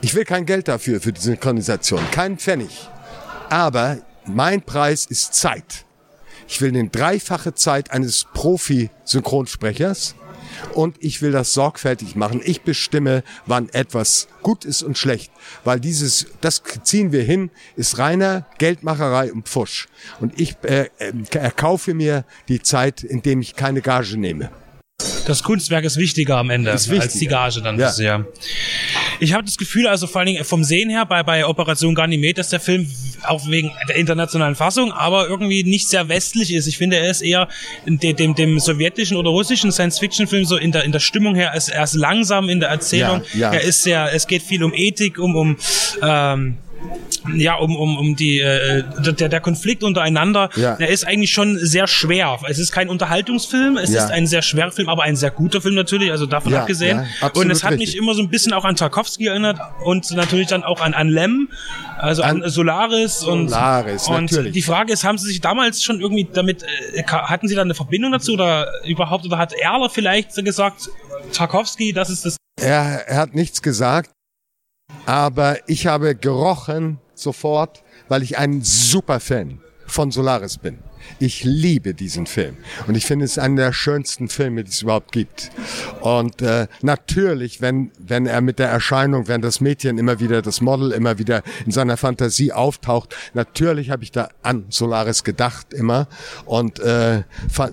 ich 0.00 0.14
will 0.14 0.24
kein 0.24 0.46
Geld 0.46 0.68
dafür, 0.68 1.00
für 1.00 1.12
die 1.12 1.20
Synchronisation, 1.20 2.00
keinen 2.10 2.38
Pfennig. 2.38 2.88
Aber 3.48 3.98
mein 4.26 4.62
Preis 4.62 5.06
ist 5.06 5.34
Zeit. 5.34 5.84
Ich 6.48 6.60
will 6.60 6.72
den 6.72 6.90
dreifache 6.90 7.54
Zeit 7.54 7.92
eines 7.92 8.26
Profi-Synchronsprechers 8.34 10.16
und 10.74 10.96
ich 11.00 11.22
will 11.22 11.32
das 11.32 11.52
sorgfältig 11.52 12.16
machen. 12.16 12.40
Ich 12.44 12.62
bestimme, 12.62 13.22
wann 13.46 13.68
etwas 13.70 14.28
gut 14.42 14.64
ist 14.64 14.82
und 14.82 14.98
schlecht, 14.98 15.30
weil 15.64 15.80
dieses, 15.80 16.26
das 16.40 16.62
ziehen 16.82 17.12
wir 17.12 17.22
hin, 17.22 17.50
ist 17.76 17.98
reiner 17.98 18.46
Geldmacherei 18.58 19.32
und 19.32 19.48
Pfusch. 19.48 19.88
Und 20.20 20.38
ich 20.40 20.56
äh, 20.62 20.88
äh, 20.98 21.12
erkaufe 21.32 21.94
mir 21.94 22.24
die 22.48 22.60
Zeit, 22.62 23.02
indem 23.04 23.40
ich 23.40 23.54
keine 23.56 23.80
Gage 23.82 24.16
nehme. 24.16 24.50
Das 25.26 25.42
Kunstwerk 25.42 25.84
ist 25.84 25.96
wichtiger 25.96 26.36
am 26.36 26.50
Ende 26.50 26.72
wichtiger. 26.72 27.02
als 27.02 27.12
die 27.14 27.26
Gage 27.26 27.62
dann 27.62 27.78
Ja. 27.78 27.88
bisher. 27.88 28.26
Ich 29.20 29.32
habe 29.32 29.44
das 29.44 29.56
Gefühl, 29.56 29.86
also 29.86 30.06
vor 30.06 30.20
allen 30.20 30.26
Dingen 30.26 30.44
vom 30.44 30.64
Sehen 30.64 30.90
her 30.90 31.06
bei, 31.06 31.22
bei 31.22 31.46
Operation 31.46 31.94
Ganymed, 31.94 32.38
dass 32.38 32.50
der 32.50 32.60
Film 32.60 32.90
auch 33.24 33.46
wegen 33.48 33.70
der 33.88 33.96
internationalen 33.96 34.54
Fassung, 34.54 34.92
aber 34.92 35.28
irgendwie 35.28 35.64
nicht 35.64 35.88
sehr 35.88 36.08
westlich 36.08 36.52
ist. 36.52 36.66
Ich 36.66 36.78
finde, 36.78 36.96
er 36.96 37.10
ist 37.10 37.22
eher 37.22 37.48
dem, 37.86 37.98
dem, 38.16 38.34
dem 38.34 38.58
sowjetischen 38.58 39.16
oder 39.16 39.30
russischen 39.30 39.70
Science-Fiction-Film 39.72 40.44
so 40.44 40.56
in 40.56 40.72
der, 40.72 40.84
in 40.84 40.92
der 40.92 41.00
Stimmung 41.00 41.34
her, 41.34 41.50
er 41.50 41.56
ist, 41.56 41.68
er 41.68 41.84
ist 41.84 41.94
langsam 41.94 42.48
in 42.48 42.60
der 42.60 42.70
Erzählung. 42.70 43.22
Ja, 43.34 43.52
ja. 43.52 43.52
Er 43.52 43.62
ist 43.62 43.82
sehr, 43.82 44.12
es 44.12 44.26
geht 44.26 44.42
viel 44.42 44.62
um 44.64 44.72
Ethik, 44.74 45.18
um, 45.18 45.36
um 45.36 45.56
ähm, 46.02 46.58
ja, 47.36 47.54
um, 47.56 47.76
um, 47.76 47.96
um 47.98 48.16
die, 48.16 48.40
äh, 48.40 48.82
der, 48.98 49.28
der 49.28 49.40
Konflikt 49.40 49.84
untereinander, 49.84 50.50
Ja. 50.56 50.76
der 50.76 50.88
ist 50.88 51.06
eigentlich 51.06 51.30
schon 51.32 51.56
sehr 51.58 51.86
schwer. 51.86 52.38
Es 52.48 52.58
ist 52.58 52.72
kein 52.72 52.88
Unterhaltungsfilm, 52.88 53.76
es 53.76 53.90
Ja. 53.92 54.04
ist 54.04 54.10
ein 54.10 54.26
sehr 54.26 54.42
schwerer 54.42 54.72
Film, 54.72 54.88
aber 54.88 55.04
ein 55.04 55.14
sehr 55.16 55.30
guter 55.30 55.60
Film 55.60 55.74
natürlich, 55.76 56.10
also 56.10 56.26
davon 56.26 56.52
Ja, 56.52 56.60
abgesehen. 56.62 57.06
und 57.34 57.50
es 57.50 57.62
hat 57.62 57.72
mich 57.72 57.80
richtig. 57.80 57.96
immer 57.98 58.14
so 58.14 58.22
ein 58.22 58.28
bisschen 58.28 58.52
auch 58.52 58.64
an 58.64 58.74
Tarkovsky 58.76 59.26
erinnert 59.26 59.58
und 59.84 60.10
natürlich 60.12 60.48
dann 60.48 60.64
auch 60.64 60.80
an, 60.80 60.94
an 60.94 61.08
Lem, 61.08 61.48
also 61.98 62.22
an, 62.22 62.42
An 62.42 62.50
Solaris 62.50 63.22
und, 63.22 63.48
Solaris, 63.50 64.08
und 64.08 64.22
natürlich. 64.32 64.52
die 64.52 64.62
Frage 64.62 64.92
ist, 64.92 65.04
haben 65.04 65.18
Sie 65.18 65.28
sich 65.28 65.40
damals 65.40 65.82
schon 65.84 66.00
irgendwie 66.00 66.26
damit, 66.32 66.64
äh, 66.94 67.02
hatten 67.04 67.46
Sie 67.46 67.54
da 67.54 67.62
eine 67.62 67.74
Verbindung 67.74 68.10
dazu 68.12 68.32
oder 68.32 68.66
überhaupt, 68.84 69.24
oder 69.24 69.38
hat 69.38 69.52
Erler 69.52 69.88
vielleicht 69.90 70.34
gesagt, 70.44 70.88
Tarkovsky, 71.32 71.92
das 71.92 72.10
ist 72.10 72.24
das 72.24 72.36
Er, 72.60 73.04
er 73.06 73.16
hat 73.16 73.34
nichts 73.34 73.62
gesagt, 73.62 74.10
aber 75.06 75.58
ich 75.68 75.86
habe 75.86 76.14
gerochen 76.14 76.98
sofort, 77.14 77.82
weil 78.08 78.22
ich 78.22 78.38
ein 78.38 78.62
super 78.62 79.20
Fan 79.20 79.60
von 79.86 80.10
Solaris 80.10 80.58
bin. 80.58 80.78
Ich 81.18 81.44
liebe 81.44 81.94
diesen 81.94 82.26
Film. 82.26 82.56
Und 82.86 82.96
ich 82.96 83.06
finde 83.06 83.24
es 83.24 83.38
einen 83.38 83.56
der 83.56 83.72
schönsten 83.72 84.28
Filme, 84.28 84.64
die 84.64 84.70
es 84.70 84.82
überhaupt 84.82 85.12
gibt. 85.12 85.50
Und 86.00 86.42
äh, 86.42 86.66
natürlich, 86.82 87.60
wenn 87.60 87.90
wenn 87.98 88.26
er 88.26 88.40
mit 88.40 88.58
der 88.58 88.68
Erscheinung, 88.68 89.28
wenn 89.28 89.40
das 89.40 89.60
Mädchen 89.60 89.98
immer 89.98 90.20
wieder, 90.20 90.42
das 90.42 90.60
Model 90.60 90.92
immer 90.92 91.18
wieder 91.18 91.42
in 91.64 91.72
seiner 91.72 91.96
Fantasie 91.96 92.52
auftaucht, 92.52 93.14
natürlich 93.34 93.90
habe 93.90 94.02
ich 94.02 94.12
da 94.12 94.28
an 94.42 94.66
Solaris 94.68 95.24
gedacht 95.24 95.72
immer 95.72 96.08
und 96.44 96.80
äh, 96.80 97.22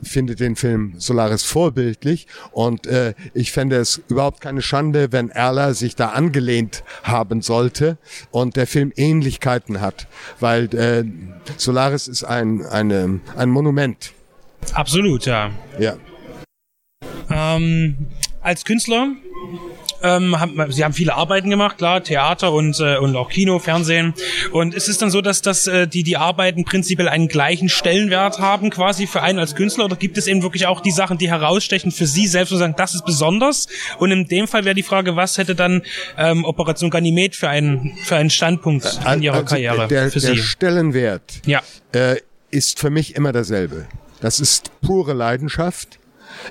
finde 0.04 0.36
den 0.36 0.56
Film 0.56 0.94
Solaris 0.98 1.44
vorbildlich. 1.44 2.28
Und 2.52 2.88
äh, 2.88 3.14
ich 3.34 3.52
fände 3.52 3.78
es 3.78 4.02
überhaupt 4.08 4.42
keine 4.42 4.62
Schande, 4.62 5.12
wenn 5.12 5.30
Erler 5.30 5.74
sich 5.74 5.96
da 5.96 6.10
angelehnt 6.10 6.84
haben 7.04 7.42
sollte 7.42 7.98
und 8.32 8.56
der 8.56 8.68
Film 8.68 8.94
Ähnlichkeiten 8.96 9.82
hat, 9.82 10.08
weil 10.40 10.74
äh, 10.76 11.04
Solaris 11.58 12.08
ist 12.08 12.24
ein 12.24 12.66
eine, 12.66 13.19
ein 13.36 13.50
Monument. 13.50 14.12
absolut, 14.74 15.26
ja. 15.26 15.52
Ja. 15.80 15.96
Ähm, 17.32 18.08
als 18.42 18.66
Künstler 18.66 19.10
ähm, 20.02 20.40
haben, 20.40 20.72
sie 20.72 20.84
haben 20.86 20.94
viele 20.94 21.14
Arbeiten 21.14 21.50
gemacht, 21.50 21.78
klar, 21.78 22.02
Theater 22.02 22.54
und 22.54 22.80
äh, 22.80 22.98
und 22.98 23.16
auch 23.18 23.30
Kino, 23.30 23.60
Fernsehen. 23.60 24.14
Und 24.52 24.74
ist 24.74 24.88
es 24.88 24.98
dann 24.98 25.10
so, 25.12 25.20
dass 25.22 25.42
dass 25.42 25.68
äh, 25.68 25.88
die 25.88 26.04
die 26.04 26.16
Arbeiten 26.18 26.64
prinzipiell 26.64 27.10
einen 27.10 27.28
gleichen 27.28 27.68
Stellenwert 27.70 28.40
haben, 28.40 28.70
quasi 28.70 29.08
für 29.08 29.22
einen 29.22 29.40
als 29.40 29.56
Künstler, 29.56 29.86
oder 29.86 29.98
gibt 29.98 30.18
es 30.18 30.28
eben 30.28 30.42
wirklich 30.42 30.68
auch 30.68 30.80
die 30.80 30.92
Sachen, 30.92 31.18
die 31.18 31.30
herausstechen 31.30 31.92
für 31.92 32.08
Sie 32.08 32.28
selbst 32.28 32.52
und 32.52 32.60
sagen, 32.60 32.76
das 32.78 32.96
ist 32.96 33.06
besonders? 33.06 33.68
Und 34.00 34.12
in 34.12 34.26
dem 34.26 34.48
Fall 34.48 34.64
wäre 34.64 34.76
die 34.76 34.84
Frage, 34.84 35.16
was 35.18 35.38
hätte 35.38 35.54
dann 35.54 35.82
ähm, 36.18 36.46
Operation 36.46 36.90
Ganymed 36.90 37.36
für 37.36 37.50
einen 37.50 37.98
für 38.04 38.16
einen 38.16 38.30
Standpunkt 38.30 39.00
in 39.14 39.22
Ihrer 39.22 39.36
Also 39.36 39.46
Karriere 39.48 39.88
der, 39.90 40.10
für 40.12 40.20
der 40.22 40.32
Sie? 40.36 40.38
Stellenwert 40.38 41.42
Ja. 41.46 41.62
äh, 41.92 42.16
ist 42.52 42.80
für 42.80 42.90
mich 42.90 43.16
immer 43.16 43.32
derselbe. 43.32 43.88
Das 44.22 44.40
ist 44.40 44.72
pure 44.82 45.14
Leidenschaft. 45.14 46.00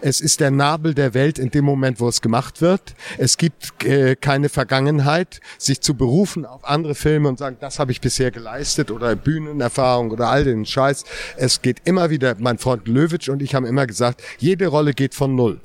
Es 0.01 0.21
ist 0.21 0.41
der 0.41 0.51
Nabel 0.51 0.95
der 0.95 1.15
Welt 1.15 1.39
in 1.39 1.51
dem 1.51 1.65
Moment, 1.65 2.01
wo 2.01 2.09
es 2.09 2.21
gemacht 2.21 2.61
wird. 2.61 2.95
Es 3.17 3.37
gibt 3.37 3.85
äh, 3.85 4.17
keine 4.17 4.49
Vergangenheit, 4.49 5.41
sich 5.57 5.81
zu 5.81 5.95
berufen 5.95 6.45
auf 6.45 6.65
andere 6.65 6.95
Filme 6.95 7.29
und 7.29 7.39
sagen, 7.39 7.57
das 7.61 7.79
habe 7.79 7.93
ich 7.93 8.01
bisher 8.01 8.31
geleistet 8.31 8.91
oder 8.91 9.15
Bühnenerfahrung 9.15 10.11
oder 10.11 10.29
all 10.29 10.45
den 10.45 10.67
Scheiß. 10.67 11.05
Es 11.37 11.63
geht 11.63 11.83
immer 11.85 12.11
wieder, 12.11 12.35
mein 12.39 12.59
Freund 12.59 12.89
Löwitsch 12.89 13.29
und 13.29 13.43
ich 13.43 13.55
haben 13.55 13.67
immer 13.67 13.87
gesagt, 13.87 14.23
jede 14.39 14.67
Rolle 14.67 14.95
geht 14.95 15.15
von 15.15 15.35
Null. 15.35 15.61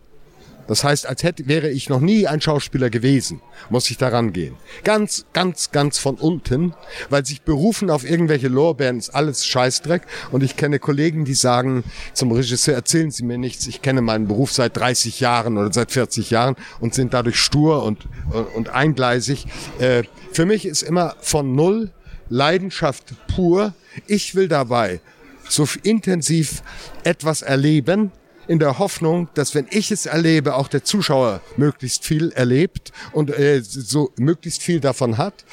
Das 0.68 0.84
heißt, 0.84 1.08
als 1.08 1.24
hätte, 1.24 1.48
wäre 1.48 1.70
ich 1.70 1.90
noch 1.90 2.00
nie 2.00 2.28
ein 2.28 2.42
Schauspieler 2.42 2.90
gewesen, 2.90 3.42
muss 3.70 3.90
ich 3.90 3.98
daran 3.98 4.34
gehen. 4.34 4.56
Ganz, 4.84 5.26
ganz, 5.34 5.72
ganz 5.72 5.98
von 5.98 6.16
unten, 6.16 6.74
weil 7.10 7.26
sich 7.26 7.42
berufen 7.42 7.90
auf 7.90 8.10
irgendwelche 8.10 8.48
Lorbeeren 8.48 8.98
ist 8.98 9.10
alles 9.10 9.46
Scheißdreck. 9.46 10.04
Und 10.32 10.44
ich 10.44 10.56
kenne 10.56 10.80
Kollegen, 10.80 11.26
die 11.26 11.34
sagen 11.34 11.84
zum 12.14 12.32
Regisseur, 12.32 12.76
erzählen 12.76 13.12
Sie 13.12 13.24
mir 13.24 13.38
nichts, 13.38 13.68
ich 13.68 13.82
kenne 13.82 14.02
meinen 14.02 14.28
Beruf 14.28 14.52
seit 14.52 14.78
30 14.78 15.20
Jahren 15.20 15.58
oder 15.58 15.72
seit 15.74 15.92
40 15.92 16.30
Jahren 16.30 16.56
und 16.80 16.94
sind 16.94 17.14
dadurch 17.14 17.38
stur 17.38 17.84
und, 17.84 18.08
und, 18.56 18.70
eingleisig. 18.70 19.46
Äh, 19.80 20.04
für 20.32 20.46
mich 20.46 20.66
ist 20.66 20.82
immer 20.82 21.16
von 21.20 21.56
Null 21.56 21.92
Leidenschaft 22.30 23.14
pur. 23.28 23.74
Ich 24.08 24.34
will 24.36 24.48
dabei 24.48 25.02
so 25.50 25.68
intensiv 25.84 26.64
etwas 27.04 27.42
erleben, 27.42 28.12
in 28.48 28.60
der 28.60 28.80
Hoffnung, 28.80 29.30
dass 29.34 29.56
wenn 29.56 29.68
ich 29.70 29.92
es 29.92 30.06
erlebe, 30.06 30.56
auch 30.56 30.68
der 30.68 30.84
Zuschauer 30.84 31.42
möglichst 31.58 32.06
viel 32.06 32.32
erlebt 32.32 32.92
und 33.12 33.30
äh, 33.38 33.62
so 33.62 34.12
möglichst 34.18 34.62
viel 34.62 34.80
davon 34.80 35.18
hat. 35.18 35.46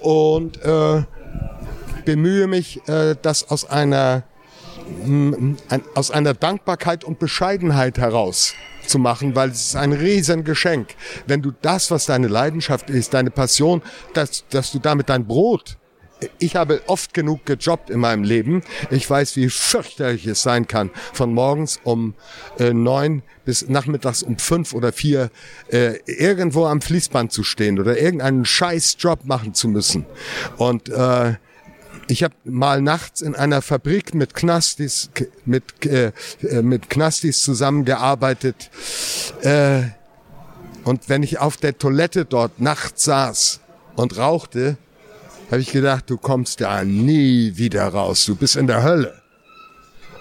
Und 0.00 0.62
äh, 0.62 1.02
bemühe 2.04 2.46
mich, 2.46 2.86
äh, 2.88 3.16
das 3.20 3.48
aus 3.50 3.68
einer 3.68 4.24
ein, 5.04 5.56
aus 5.94 6.10
einer 6.10 6.34
Dankbarkeit 6.34 7.04
und 7.04 7.18
Bescheidenheit 7.18 7.98
heraus 7.98 8.54
zu 8.86 8.98
machen, 8.98 9.34
weil 9.34 9.50
es 9.50 9.68
ist 9.68 9.76
ein 9.76 9.92
Riesengeschenk, 9.92 10.94
wenn 11.26 11.40
du 11.40 11.52
das, 11.62 11.90
was 11.90 12.06
deine 12.06 12.28
Leidenschaft 12.28 12.90
ist, 12.90 13.14
deine 13.14 13.30
Passion, 13.30 13.80
dass, 14.12 14.44
dass 14.50 14.72
du 14.72 14.80
damit 14.80 15.08
dein 15.08 15.26
Brot 15.26 15.78
ich 16.38 16.56
habe 16.56 16.82
oft 16.86 17.14
genug 17.14 17.46
gejobbt 17.46 17.90
in 17.90 18.00
meinem 18.00 18.24
Leben. 18.24 18.62
Ich 18.90 19.08
weiß, 19.08 19.36
wie 19.36 19.50
fürchterlich 19.50 20.26
es 20.26 20.42
sein 20.42 20.66
kann, 20.66 20.90
von 21.12 21.32
morgens 21.32 21.80
um 21.84 22.14
äh, 22.58 22.72
neun 22.72 23.22
bis 23.44 23.68
nachmittags 23.68 24.22
um 24.22 24.38
fünf 24.38 24.72
oder 24.74 24.92
vier 24.92 25.30
äh, 25.70 25.98
irgendwo 26.06 26.66
am 26.66 26.80
Fließband 26.80 27.32
zu 27.32 27.42
stehen 27.42 27.78
oder 27.78 27.98
irgendeinen 27.98 28.44
scheiß 28.44 28.96
Job 28.98 29.24
machen 29.24 29.54
zu 29.54 29.68
müssen. 29.68 30.06
Und 30.56 30.88
äh, 30.88 31.34
ich 32.08 32.22
habe 32.22 32.34
mal 32.44 32.80
nachts 32.82 33.20
in 33.20 33.34
einer 33.34 33.62
Fabrik 33.62 34.14
mit 34.14 34.34
Knastis 34.34 35.10
mit 35.44 35.86
äh, 35.86 36.12
äh, 36.42 36.62
mit 36.62 36.90
Knastis 36.90 37.42
zusammengearbeitet 37.42 38.70
äh, 39.42 39.82
und 40.84 41.08
wenn 41.08 41.22
ich 41.22 41.38
auf 41.38 41.56
der 41.56 41.78
Toilette 41.78 42.24
dort 42.24 42.60
nachts 42.60 43.04
saß 43.04 43.60
und 43.96 44.16
rauchte, 44.16 44.76
habe 45.52 45.60
ich 45.60 45.70
gedacht, 45.70 46.08
du 46.08 46.16
kommst 46.16 46.62
da 46.62 46.82
nie 46.82 47.52
wieder 47.56 47.86
raus. 47.88 48.24
Du 48.24 48.34
bist 48.34 48.56
in 48.56 48.66
der 48.66 48.82
Hölle. 48.82 49.20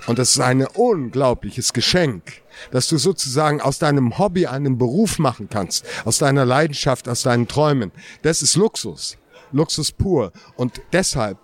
Und 0.06 0.20
das 0.20 0.32
ist 0.32 0.42
ein 0.42 0.68
unglaubliches 0.68 1.72
Geschenk, 1.72 2.42
dass 2.72 2.90
du 2.90 2.98
sozusagen 2.98 3.62
aus 3.62 3.80
deinem 3.80 4.18
Hobby 4.18 4.48
einen 4.48 4.78
Beruf 4.78 5.20
machen 5.20 5.48
kannst, 5.50 5.86
aus 6.04 6.18
deiner 6.18 6.44
Leidenschaft, 6.44 7.08
aus 7.08 7.22
deinen 7.22 7.48
Träumen. 7.48 7.94
Das 8.24 8.42
ist 8.42 8.58
Luxus, 8.58 9.18
Luxus 9.54 9.94
pur. 9.94 10.34
Und 10.58 10.82
deshalb 10.92 11.38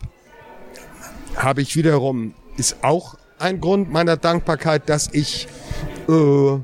habe 1.38 1.62
ich 1.62 1.78
wiederum, 1.78 2.34
ist 2.58 2.84
auch 2.84 3.16
ein 3.40 3.62
Grund 3.62 3.90
meiner 3.90 4.18
Dankbarkeit, 4.18 4.90
dass 4.90 5.08
ich 5.14 5.48
äh, 6.10 6.58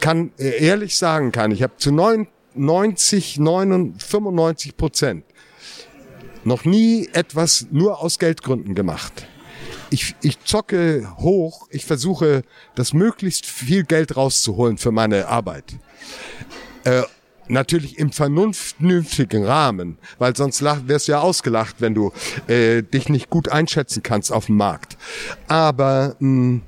kann 0.00 0.32
äh, 0.36 0.64
ehrlich 0.64 0.96
sagen 0.96 1.30
kann, 1.30 1.52
ich 1.52 1.62
habe 1.62 1.76
zu 1.76 1.92
90, 1.92 3.38
99, 3.38 4.04
95 4.04 4.76
Prozent 4.76 5.27
noch 6.44 6.64
nie 6.64 7.08
etwas 7.12 7.66
nur 7.70 8.00
aus 8.00 8.18
Geldgründen 8.18 8.74
gemacht. 8.74 9.26
ich, 9.90 10.14
ich 10.22 10.42
zocke 10.44 11.08
hoch, 11.18 11.68
ich 11.70 11.84
versuche, 11.84 12.42
das 12.74 12.92
möglichst 12.92 13.46
viel 13.46 13.84
Geld 13.84 14.16
rauszuholen 14.16 14.78
für 14.78 14.92
meine 14.92 15.28
Arbeit. 15.28 15.76
Äh, 16.84 17.02
natürlich 17.48 17.98
im 17.98 18.12
vernünftigen 18.12 19.44
Rahmen, 19.44 19.98
weil 20.18 20.36
sonst 20.36 20.62
wärst 20.62 21.08
du 21.08 21.12
ja 21.12 21.20
ausgelacht, 21.20 21.76
wenn 21.78 21.94
du 21.94 22.12
äh, 22.46 22.82
dich 22.82 23.08
nicht 23.08 23.30
gut 23.30 23.48
einschätzen 23.48 24.02
kannst 24.02 24.32
auf 24.32 24.46
dem 24.46 24.56
Markt. 24.56 24.96
Aber 25.48 26.16
mh, 26.18 26.18
hm, 26.18 26.62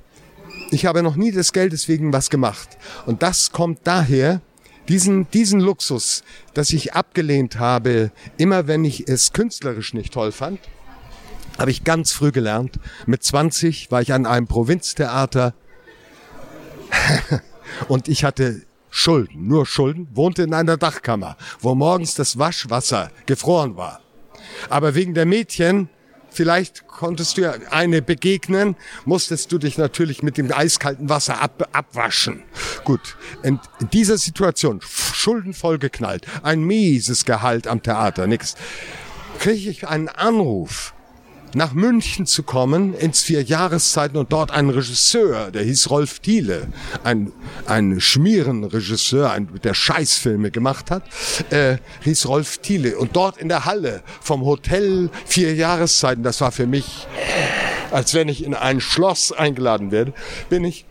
ich 0.70 0.86
habe 0.86 1.02
noch 1.02 1.16
nie 1.16 1.32
des 1.32 1.52
Geldes 1.52 1.88
wegen 1.88 2.12
was 2.12 2.30
gemacht. 2.30 2.78
Und 3.04 3.22
das 3.22 3.50
kommt 3.50 3.80
daher, 3.84 4.40
diesen, 4.90 5.30
diesen 5.30 5.60
Luxus, 5.60 6.24
dass 6.52 6.70
ich 6.70 6.94
abgelehnt 6.94 7.58
habe, 7.58 8.10
immer 8.36 8.66
wenn 8.66 8.84
ich 8.84 9.08
es 9.08 9.32
künstlerisch 9.32 9.94
nicht 9.94 10.12
toll 10.12 10.32
fand, 10.32 10.58
habe 11.58 11.70
ich 11.70 11.84
ganz 11.84 12.12
früh 12.12 12.32
gelernt. 12.32 12.78
Mit 13.06 13.22
20 13.22 13.90
war 13.90 14.02
ich 14.02 14.12
an 14.12 14.26
einem 14.26 14.46
Provinztheater 14.46 15.54
und 17.88 18.08
ich 18.08 18.24
hatte 18.24 18.62
Schulden, 18.90 19.46
nur 19.46 19.66
Schulden, 19.66 20.08
wohnte 20.14 20.42
in 20.42 20.52
einer 20.52 20.76
Dachkammer, 20.76 21.36
wo 21.60 21.74
morgens 21.76 22.14
das 22.14 22.38
Waschwasser 22.38 23.12
gefroren 23.26 23.76
war. 23.76 24.00
Aber 24.68 24.96
wegen 24.96 25.14
der 25.14 25.26
Mädchen, 25.26 25.88
vielleicht 26.30 26.88
konntest 26.88 27.36
du 27.36 27.42
ja 27.42 27.54
eine 27.70 28.02
begegnen, 28.02 28.74
musstest 29.04 29.52
du 29.52 29.58
dich 29.58 29.78
natürlich 29.78 30.24
mit 30.24 30.36
dem 30.36 30.52
eiskalten 30.52 31.08
Wasser 31.08 31.40
ab, 31.40 31.68
abwaschen. 31.72 32.42
Gut, 32.84 33.16
in 33.42 33.60
dieser 33.92 34.18
Situation, 34.18 34.80
Schulden 34.82 35.54
vollgeknallt, 35.54 36.26
ein 36.42 36.62
mieses 36.62 37.24
Gehalt 37.24 37.66
am 37.66 37.82
Theater, 37.82 38.26
nix, 38.26 38.56
kriege 39.38 39.70
ich 39.70 39.86
einen 39.88 40.08
Anruf 40.08 40.94
nach 41.54 41.72
München 41.72 42.26
zu 42.26 42.42
kommen, 42.42 42.94
ins 42.94 43.22
vier 43.22 43.42
Jahreszeiten 43.42 44.16
und 44.16 44.32
dort 44.32 44.50
einen 44.50 44.70
Regisseur, 44.70 45.50
der 45.50 45.62
hieß 45.62 45.90
Rolf 45.90 46.20
Thiele, 46.20 46.68
ein, 47.02 47.32
ein 47.66 48.00
Schmierenregisseur, 48.00 49.30
ein, 49.30 49.48
der 49.62 49.74
Scheißfilme 49.74 50.50
gemacht 50.50 50.90
hat, 50.90 51.02
äh, 51.50 51.78
hieß 52.02 52.26
Rolf 52.26 52.58
Thiele. 52.58 52.96
Und 52.98 53.16
dort 53.16 53.38
in 53.38 53.48
der 53.48 53.64
Halle 53.64 54.02
vom 54.20 54.44
Hotel 54.44 55.10
vier 55.26 55.54
Jahreszeiten, 55.54 56.22
das 56.22 56.40
war 56.40 56.52
für 56.52 56.66
mich, 56.66 57.06
als 57.90 58.14
wenn 58.14 58.28
ich 58.28 58.44
in 58.44 58.54
ein 58.54 58.80
Schloss 58.80 59.32
eingeladen 59.32 59.90
werde, 59.90 60.12
bin 60.48 60.64
ich 60.64 60.84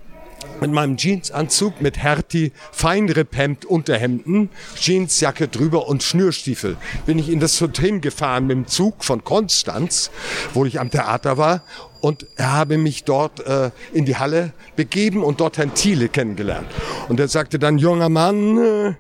mit 0.61 0.71
meinem 0.71 0.97
Jeansanzug 0.97 1.81
mit 1.81 1.97
Hertie, 1.97 2.51
feinrepempt 2.71 3.65
Unterhemden, 3.65 4.49
Jeansjacke 4.75 5.47
drüber 5.47 5.87
und 5.87 6.03
Schnürstiefel. 6.03 6.77
Bin 7.05 7.19
ich 7.19 7.29
in 7.29 7.39
das 7.39 7.59
Hotel 7.61 7.99
gefahren 7.99 8.47
mit 8.47 8.57
dem 8.57 8.67
Zug 8.67 9.03
von 9.03 9.23
Konstanz, 9.23 10.11
wo 10.53 10.65
ich 10.65 10.79
am 10.79 10.91
Theater 10.91 11.37
war 11.37 11.63
und 12.01 12.25
habe 12.37 12.77
mich 12.77 13.03
dort 13.03 13.45
äh, 13.45 13.71
in 13.93 14.05
die 14.05 14.17
Halle 14.17 14.53
begeben 14.75 15.23
und 15.23 15.39
dort 15.39 15.57
Herrn 15.57 15.73
Thiele 15.73 16.09
kennengelernt. 16.09 16.67
Und 17.07 17.19
er 17.19 17.27
sagte 17.27 17.59
dann, 17.59 17.77
junger 17.77 18.09
Mann, 18.09 18.57
äh, 18.57 18.93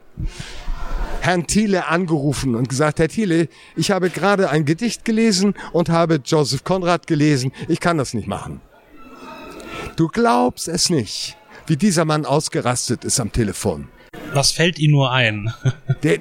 Herrn 1.21 1.47
Thiele 1.47 1.89
angerufen 1.89 2.55
und 2.55 2.69
gesagt, 2.69 3.01
Herr 3.01 3.09
Thiele, 3.09 3.49
ich 3.75 3.91
habe 3.91 4.11
gerade 4.11 4.49
ein 4.49 4.65
Gedicht 4.65 5.05
gelesen 5.05 5.55
und 5.73 5.89
habe 5.89 6.21
Joseph 6.25 6.63
Conrad 6.63 7.07
gelesen. 7.07 7.53
Ich 7.69 7.81
kann 7.81 7.99
das 7.99 8.15
nicht 8.15 8.29
machen. 8.29 8.61
Du 9.97 10.09
glaubst 10.09 10.69
es 10.69 10.89
nicht, 10.89 11.37
wie 11.67 11.77
dieser 11.77 12.05
Mann 12.05 12.27
ausgerastet 12.27 13.05
ist 13.05 13.19
am 13.19 13.33
Telefon. 13.33 13.89
Was 14.35 14.53
fällt 14.53 14.79
ihm 14.79 14.93
nur 14.93 15.11
ein? 15.11 15.53
der, 16.03 16.19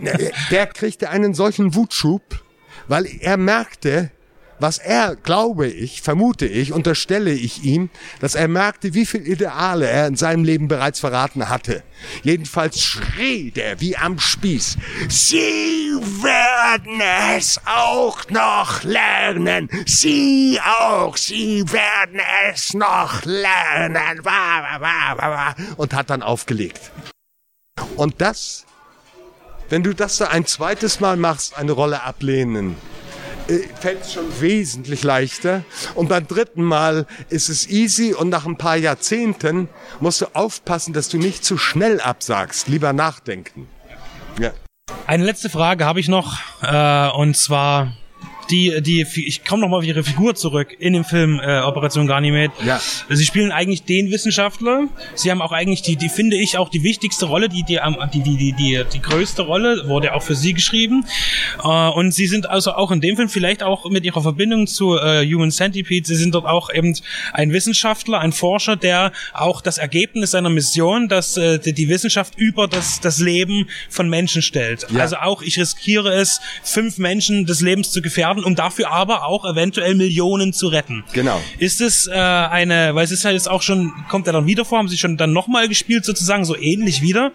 der 0.50 0.68
kriegte 0.68 1.10
einen 1.10 1.34
solchen 1.34 1.76
Wutschub, 1.76 2.44
weil 2.88 3.06
er 3.20 3.38
merkte, 3.38 4.12
was 4.60 4.78
er, 4.78 5.16
glaube 5.16 5.68
ich, 5.68 6.02
vermute 6.02 6.46
ich, 6.46 6.72
unterstelle 6.72 7.32
ich 7.32 7.64
ihm, 7.64 7.90
dass 8.20 8.36
er 8.36 8.48
merkte, 8.48 8.94
wie 8.94 9.06
viel 9.06 9.28
Ideale 9.28 9.88
er 9.88 10.08
in 10.08 10.16
seinem 10.16 10.44
Leben 10.44 10.68
bereits 10.68 11.00
verraten 11.00 11.50
hatte. 11.50 11.84
Jedenfalls 12.24 12.82
schrie 12.82 13.52
der 13.52 13.82
wie 13.82 13.98
am 13.98 14.20
Spieß. 14.20 14.78
Sie 15.10 15.98
werden 16.22 17.02
es 17.36 17.60
auch 17.66 18.30
noch 18.30 18.84
lernen. 18.84 19.70
Sie 19.86 20.60
auch. 20.80 21.18
Sie 21.18 21.64
werden 21.72 22.22
es 22.50 22.74
noch 22.74 23.24
lernen. 23.26 24.22
Und 25.78 25.94
hat 25.94 26.10
dann 26.10 26.22
aufgelegt. 26.22 26.92
Und 27.96 28.22
das, 28.22 28.66
wenn 29.70 29.84
du 29.84 29.94
das 29.94 30.18
da 30.18 30.28
ein 30.28 30.46
zweites 30.46 31.00
Mal 31.00 31.18
machst, 31.18 31.58
eine 31.58 31.72
Rolle 31.72 32.04
ablehnen, 32.04 32.76
fällt 33.80 34.02
es 34.02 34.14
schon 34.14 34.26
wesentlich 34.42 35.04
leichter. 35.04 35.64
Und 35.94 36.10
beim 36.10 36.28
dritten 36.28 36.64
Mal 36.64 37.06
ist 37.30 37.50
es 37.50 37.68
easy 37.68 38.14
und 38.14 38.30
nach 38.30 38.46
ein 38.46 38.58
paar 38.58 38.78
Jahrzehnten 38.78 39.70
musst 40.00 40.22
du 40.22 40.28
aufpassen, 40.34 40.94
dass 40.94 41.10
du 41.10 41.18
nicht 41.18 41.46
zu 41.46 41.58
schnell 41.58 42.00
absagst. 42.00 42.68
Lieber 42.68 42.94
nachdenken. 42.94 43.68
Ja. 44.40 44.52
Eine 45.08 45.26
letzte 45.26 45.50
Frage 45.50 45.86
habe 45.86 46.00
ich 46.00 46.08
noch, 46.08 46.40
äh, 46.62 47.10
und 47.10 47.38
zwar 47.38 47.94
die, 48.50 48.82
die, 48.82 49.06
ich 49.26 49.44
komme 49.46 49.62
noch 49.62 49.70
mal 49.70 49.78
auf 49.78 49.86
ihre 49.86 50.04
Figur 50.04 50.36
zurück 50.36 50.76
in 50.80 50.94
dem 50.94 51.04
Film 51.04 51.40
äh, 51.40 51.60
Operation 51.60 52.08
Ganymed. 52.08 52.52
Ja. 52.66 52.80
Sie 53.10 53.26
spielen 53.26 53.52
eigentlich 53.52 53.84
den 53.84 54.12
Wissenschaftler. 54.12 54.88
Sie 55.16 55.32
haben 55.32 55.42
auch 55.42 55.52
eigentlich 55.52 55.82
die, 55.82 55.96
die 55.96 56.10
finde 56.10 56.36
ich 56.36 56.58
auch 56.58 56.70
die 56.70 56.84
wichtigste 56.84 57.26
Rolle, 57.26 57.50
die, 57.50 57.64
die, 57.64 57.80
die, 58.14 58.22
die, 58.22 58.38
die, 58.38 58.54
die, 58.54 58.84
die 58.94 59.02
größte 59.02 59.44
Rolle 59.44 59.88
wurde 59.88 60.14
auch 60.14 60.24
für 60.24 60.36
Sie 60.36 60.54
geschrieben. 60.54 61.06
Äh, 61.64 61.68
und 61.68 62.14
Sie 62.14 62.28
sind 62.28 62.50
also 62.50 62.74
auch 62.74 62.92
in 62.92 63.02
dem 63.02 63.16
Film 63.16 63.30
vielleicht 63.30 63.64
auch 63.64 63.90
mit 63.90 64.06
Ihrer 64.06 64.22
Verbindung 64.22 64.68
zu 64.68 64.98
äh, 64.98 65.26
Human 65.26 65.52
Centipede. 65.52 66.08
Sie 66.08 66.16
sind 66.16 66.36
dort 66.36 66.46
auch 66.46 66.74
eben 66.74 66.96
ein 67.34 67.52
Wissenschaftler, 67.52 68.20
ein 68.20 68.32
Forscher, 68.32 68.76
der 68.76 69.12
auch 69.34 69.62
das 69.62 69.78
Ergebnis 69.78 70.32
seiner 70.32 70.50
Mission, 70.50 71.08
dass 71.08 71.38
äh, 71.38 71.60
die 71.60 71.90
Wissenschaft 71.90 72.38
über 72.38 72.68
das, 72.68 73.00
das 73.00 73.20
Leben 73.20 73.68
von 73.90 74.10
Menschen 74.10 74.42
stellt. 74.42 74.88
Ja. 74.94 75.02
Also 75.02 75.18
auch 75.18 75.42
ich 75.42 75.60
riskiere 75.60 76.14
es, 76.14 76.42
fünf 76.64 76.98
Menschen 76.98 77.46
des 77.46 77.62
Lebens 77.62 77.92
zu 77.92 78.02
gefährden 78.02 78.35
werden, 78.36 78.46
um 78.46 78.56
dafür 78.56 78.92
aber 78.92 79.26
auch 79.26 79.46
eventuell 79.46 79.96
Millionen 79.96 80.54
zu 80.54 80.68
retten. 80.68 81.04
Genau. 81.14 81.42
Ist 81.58 81.82
es 81.82 82.08
äh, 82.08 82.12
eine, 82.14 82.96
weil 82.96 83.06
es 83.06 83.12
ist 83.12 83.24
ja 83.24 83.32
jetzt 83.32 83.50
auch 83.50 83.62
schon, 83.62 83.94
kommt 84.10 84.28
er 84.28 84.34
dann 84.34 84.46
wieder 84.46 84.66
vor, 84.66 84.78
haben 84.78 84.88
Sie 84.88 84.98
schon 84.98 85.18
dann 85.18 85.34
nochmal 85.34 85.68
gespielt 85.68 86.06
sozusagen, 86.06 86.46
so 86.46 86.56
ähnlich 86.58 87.02
wieder? 87.02 87.32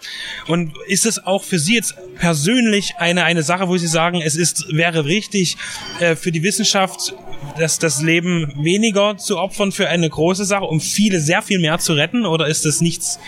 Und 0.47 0.73
ist 0.87 1.07
es 1.07 1.25
auch 1.25 1.43
für 1.43 1.59
Sie 1.59 1.75
jetzt 1.75 1.95
persönlich 2.19 2.95
eine, 2.99 3.25
eine 3.25 3.43
Sache, 3.43 3.69
wo 3.69 3.77
Sie 3.77 3.87
sagen, 3.87 4.21
es 4.21 4.37
ist, 4.37 4.67
wäre 4.73 5.05
richtig 5.05 5.57
äh, 6.01 6.17
für 6.17 6.33
die 6.33 6.43
Wissenschaft, 6.43 7.15
dass 7.59 7.79
das 7.79 8.03
Leben 8.03 8.53
weniger 8.57 9.17
zu 9.17 9.39
opfern 9.39 9.73
für 9.73 9.89
eine 9.89 10.09
große 10.09 10.45
Sache, 10.45 10.65
um 10.65 10.81
viele 10.81 11.21
sehr 11.21 11.43
viel 11.43 11.59
mehr 11.59 11.79
zu 11.79 11.95
retten? 11.95 12.27
Oder 12.27 12.47
ist 12.47 12.65
das 12.65 12.81
nichts 12.81 13.19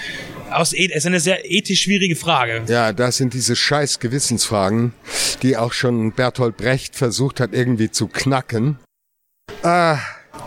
aus, 0.53 0.73
es 0.73 0.95
ist 0.95 1.07
eine 1.07 1.21
sehr 1.21 1.51
ethisch 1.51 1.83
schwierige 1.83 2.17
Frage. 2.17 2.63
Ja, 2.67 2.93
das 2.93 3.17
sind 3.17 3.35
diese 3.35 3.57
scheiß 3.57 3.99
Gewissensfragen, 3.99 4.93
die 5.43 5.57
auch 5.57 5.73
schon 5.73 6.13
Bertolt 6.13 6.57
Brecht 6.57 6.97
versucht 6.97 7.41
hat 7.41 7.53
irgendwie 7.53 7.91
zu 7.91 8.09
knacken. 8.09 8.79
Ah, 9.63 9.99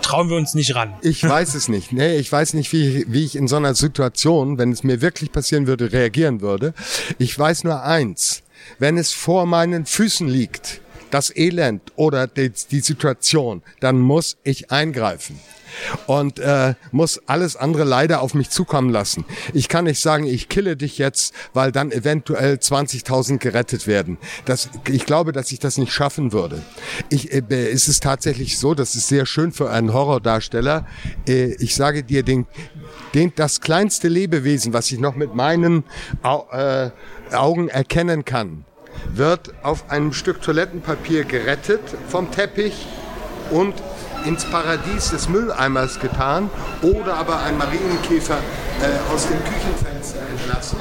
trauen 0.01 0.29
wir 0.29 0.37
uns 0.37 0.53
nicht 0.53 0.75
ran. 0.75 0.93
Ich 1.01 1.23
weiß 1.23 1.55
es 1.55 1.67
nicht. 1.67 1.91
Nee, 1.91 2.17
ich 2.17 2.31
weiß 2.31 2.53
nicht, 2.53 2.71
wie, 2.73 3.05
wie 3.07 3.25
ich 3.25 3.35
in 3.35 3.47
so 3.47 3.55
einer 3.55 3.75
Situation, 3.75 4.57
wenn 4.57 4.71
es 4.71 4.83
mir 4.83 5.01
wirklich 5.01 5.31
passieren 5.31 5.67
würde, 5.67 5.91
reagieren 5.91 6.41
würde. 6.41 6.73
Ich 7.17 7.37
weiß 7.37 7.63
nur 7.63 7.83
eins. 7.83 8.43
Wenn 8.79 8.97
es 8.97 9.11
vor 9.11 9.45
meinen 9.45 9.85
Füßen 9.85 10.27
liegt, 10.27 10.81
das 11.15 11.33
Elend 11.33 11.93
oder 11.95 12.27
die, 12.27 12.51
die 12.71 12.81
Situation, 12.81 13.63
dann 13.79 13.97
muss 13.97 14.35
ich 14.43 14.69
eingreifen 14.69 15.39
und 16.07 16.39
äh, 16.39 16.73
muss 16.91 17.21
alles 17.25 17.55
andere 17.55 17.85
leider 17.85 18.21
auf 18.21 18.33
mich 18.33 18.49
zukommen 18.49 18.89
lassen. 18.89 19.23
Ich 19.53 19.69
kann 19.69 19.85
nicht 19.85 20.01
sagen, 20.01 20.25
ich 20.25 20.49
kille 20.49 20.75
dich 20.75 20.97
jetzt, 20.97 21.33
weil 21.53 21.71
dann 21.71 21.93
eventuell 21.93 22.55
20.000 22.55 23.37
gerettet 23.37 23.87
werden. 23.87 24.17
Das, 24.43 24.69
ich 24.89 25.05
glaube, 25.05 25.31
dass 25.31 25.53
ich 25.53 25.59
das 25.59 25.77
nicht 25.77 25.93
schaffen 25.93 26.33
würde. 26.33 26.61
Ich, 27.07 27.31
äh, 27.31 27.71
ist 27.71 27.87
es 27.87 28.01
tatsächlich 28.01 28.59
so, 28.59 28.73
das 28.73 28.95
ist 28.95 29.07
sehr 29.07 29.25
schön 29.25 29.53
für 29.53 29.69
einen 29.69 29.93
Horrordarsteller. 29.93 30.85
Äh, 31.29 31.55
ich 31.59 31.75
sage 31.75 32.03
dir, 32.03 32.23
den, 32.23 32.45
den, 33.13 33.31
das 33.37 33.61
kleinste 33.61 34.09
Lebewesen, 34.09 34.73
was 34.73 34.91
ich 34.91 34.99
noch 34.99 35.15
mit 35.15 35.33
meinen 35.33 35.85
Au, 36.23 36.45
äh, 36.51 36.91
Augen 37.31 37.69
erkennen 37.69 38.25
kann, 38.25 38.65
wird 39.13 39.53
auf 39.63 39.89
einem 39.89 40.13
Stück 40.13 40.41
Toilettenpapier 40.41 41.23
gerettet 41.23 41.81
vom 42.07 42.31
Teppich 42.31 42.87
und 43.51 43.73
ins 44.25 44.45
Paradies 44.45 45.11
des 45.11 45.29
Mülleimers 45.29 45.99
getan 45.99 46.49
oder 46.81 47.15
aber 47.15 47.41
ein 47.41 47.57
Marienkäfer 47.57 48.37
äh, 48.37 49.13
aus 49.13 49.27
dem 49.27 49.37
Küchenfenster 49.43 50.19
entlassen. 50.31 50.77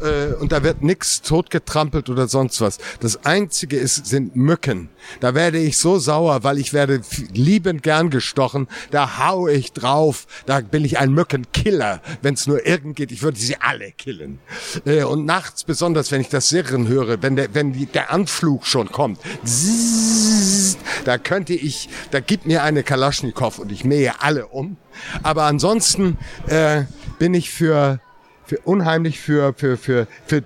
Äh, 0.00 0.34
und 0.34 0.52
da 0.52 0.62
wird 0.62 0.82
nichts 0.82 1.22
totgetrampelt 1.22 2.08
oder 2.08 2.28
sonst 2.28 2.60
was. 2.60 2.78
Das 3.00 3.24
Einzige 3.24 3.76
ist, 3.76 4.06
sind 4.06 4.36
Mücken. 4.36 4.88
Da 5.20 5.34
werde 5.34 5.58
ich 5.58 5.78
so 5.78 5.98
sauer, 5.98 6.42
weil 6.44 6.58
ich 6.58 6.72
werde 6.72 7.00
liebend 7.32 7.82
gern 7.82 8.10
gestochen. 8.10 8.68
Da 8.90 9.18
hau 9.18 9.48
ich 9.48 9.72
drauf. 9.72 10.26
Da 10.46 10.60
bin 10.60 10.84
ich 10.84 10.98
ein 10.98 11.12
Mückenkiller. 11.12 12.00
Wenn 12.22 12.34
es 12.34 12.46
nur 12.46 12.66
irgend 12.66 12.96
geht, 12.96 13.12
ich 13.12 13.22
würde 13.22 13.38
sie 13.38 13.56
alle 13.56 13.92
killen. 13.92 14.38
Äh, 14.84 15.04
und 15.04 15.24
nachts, 15.24 15.64
besonders 15.64 16.12
wenn 16.12 16.20
ich 16.20 16.28
das 16.28 16.48
Sirren 16.48 16.88
höre, 16.88 17.22
wenn 17.22 17.36
der, 17.36 17.54
wenn 17.54 17.72
die, 17.72 17.86
der 17.86 18.12
Anflug 18.12 18.66
schon 18.66 18.90
kommt, 18.90 19.20
zzz, 19.44 20.78
da 21.04 21.18
könnte 21.18 21.54
ich, 21.54 21.88
da 22.10 22.20
gibt 22.20 22.46
mir 22.46 22.62
eine 22.62 22.82
Kalaschnikow 22.82 23.58
und 23.58 23.72
ich 23.72 23.84
mähe 23.84 24.20
alle 24.20 24.46
um. 24.46 24.76
Aber 25.22 25.44
ansonsten 25.44 26.18
äh, 26.46 26.84
bin 27.18 27.34
ich 27.34 27.50
für, 27.50 28.00
für 28.46 28.58
unheimlich 28.60 29.20
für, 29.20 29.52
für, 29.54 29.76
für, 29.76 30.06
für, 30.26 30.42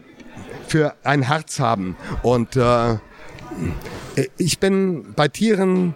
für 0.66 0.94
ein 1.04 1.22
Herz 1.22 1.60
haben. 1.60 1.96
Und 2.22 2.56
äh, 2.56 2.96
ich 4.36 4.58
bin 4.58 5.14
bei 5.14 5.28
Tieren, 5.28 5.94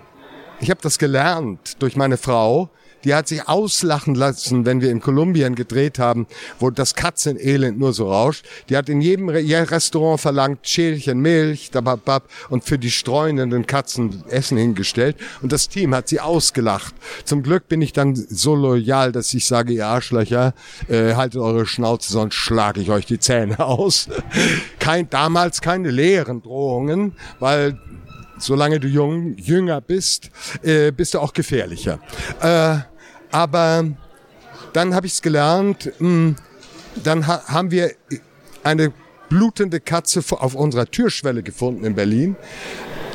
ich 0.60 0.70
habe 0.70 0.80
das 0.82 0.98
gelernt 0.98 1.82
durch 1.82 1.96
meine 1.96 2.16
Frau, 2.16 2.70
die 3.04 3.14
hat 3.14 3.28
sich 3.28 3.48
auslachen 3.48 4.14
lassen, 4.14 4.66
wenn 4.66 4.80
wir 4.80 4.90
in 4.90 5.00
Kolumbien 5.00 5.54
gedreht 5.54 5.98
haben, 5.98 6.26
wo 6.58 6.70
das 6.70 6.94
Katzenelend 6.94 7.78
nur 7.78 7.92
so 7.92 8.10
rauscht. 8.10 8.44
Die 8.68 8.76
hat 8.76 8.88
in 8.88 9.00
jedem 9.00 9.28
Restaurant 9.28 10.20
verlangt 10.20 10.66
Schälchen 10.66 11.20
Milch 11.20 11.70
und 12.48 12.64
für 12.64 12.78
die 12.78 12.90
streunenden 12.90 13.66
Katzen 13.66 14.24
Essen 14.28 14.56
hingestellt. 14.56 15.16
Und 15.42 15.52
das 15.52 15.68
Team 15.68 15.94
hat 15.94 16.08
sie 16.08 16.20
ausgelacht. 16.20 16.94
Zum 17.24 17.42
Glück 17.42 17.68
bin 17.68 17.82
ich 17.82 17.92
dann 17.92 18.14
so 18.14 18.54
loyal, 18.54 19.12
dass 19.12 19.32
ich 19.34 19.46
sage, 19.46 19.72
ihr 19.72 19.86
Arschlöcher, 19.86 20.54
äh, 20.88 21.14
haltet 21.14 21.40
eure 21.40 21.66
Schnauze, 21.66 22.12
sonst 22.12 22.34
schlage 22.34 22.80
ich 22.80 22.90
euch 22.90 23.06
die 23.06 23.18
Zähne 23.18 23.60
aus. 23.60 24.08
Kein, 24.78 25.08
damals 25.10 25.60
keine 25.60 25.90
leeren 25.90 26.42
Drohungen, 26.42 27.14
weil 27.38 27.78
solange 28.38 28.80
du 28.80 28.88
jung, 28.88 29.36
jünger 29.36 29.80
bist, 29.80 30.30
äh, 30.62 30.90
bist 30.90 31.14
du 31.14 31.20
auch 31.20 31.32
gefährlicher. 31.32 31.98
Äh, 32.40 32.93
aber 33.34 33.84
dann 34.72 34.94
habe 34.94 35.08
ich 35.08 35.14
es 35.14 35.22
gelernt, 35.22 35.90
hm, 35.98 36.36
dann 37.02 37.26
ha 37.26 37.42
haben 37.48 37.72
wir 37.72 37.92
eine 38.62 38.92
blutende 39.28 39.80
Katze 39.80 40.22
auf 40.30 40.54
unserer 40.54 40.86
Türschwelle 40.86 41.42
gefunden 41.42 41.84
in 41.84 41.96
Berlin. 41.96 42.36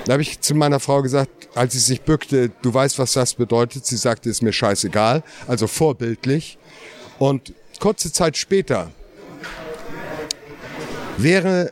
Da 0.04 0.14
habe 0.14 0.22
ich 0.22 0.42
zu 0.42 0.56
meiner 0.56 0.82
Frau 0.82 1.02
gesagt, 1.02 1.48
als 1.56 1.72
sie 1.72 1.80
sich 1.80 2.02
bückte, 2.02 2.52
du 2.62 2.74
weißt, 2.74 3.00
was 3.00 3.14
das 3.14 3.34
bedeutet. 3.34 3.86
Sie 3.86 3.96
sagte, 3.96 4.30
ist 4.30 4.42
mir 4.42 4.52
scheißegal, 4.52 5.24
also 5.48 5.68
vorbildlich. 5.68 6.58
Und 7.18 7.54
kurze 7.80 8.12
Zeit 8.12 8.36
später 8.36 8.92
wäre 11.16 11.72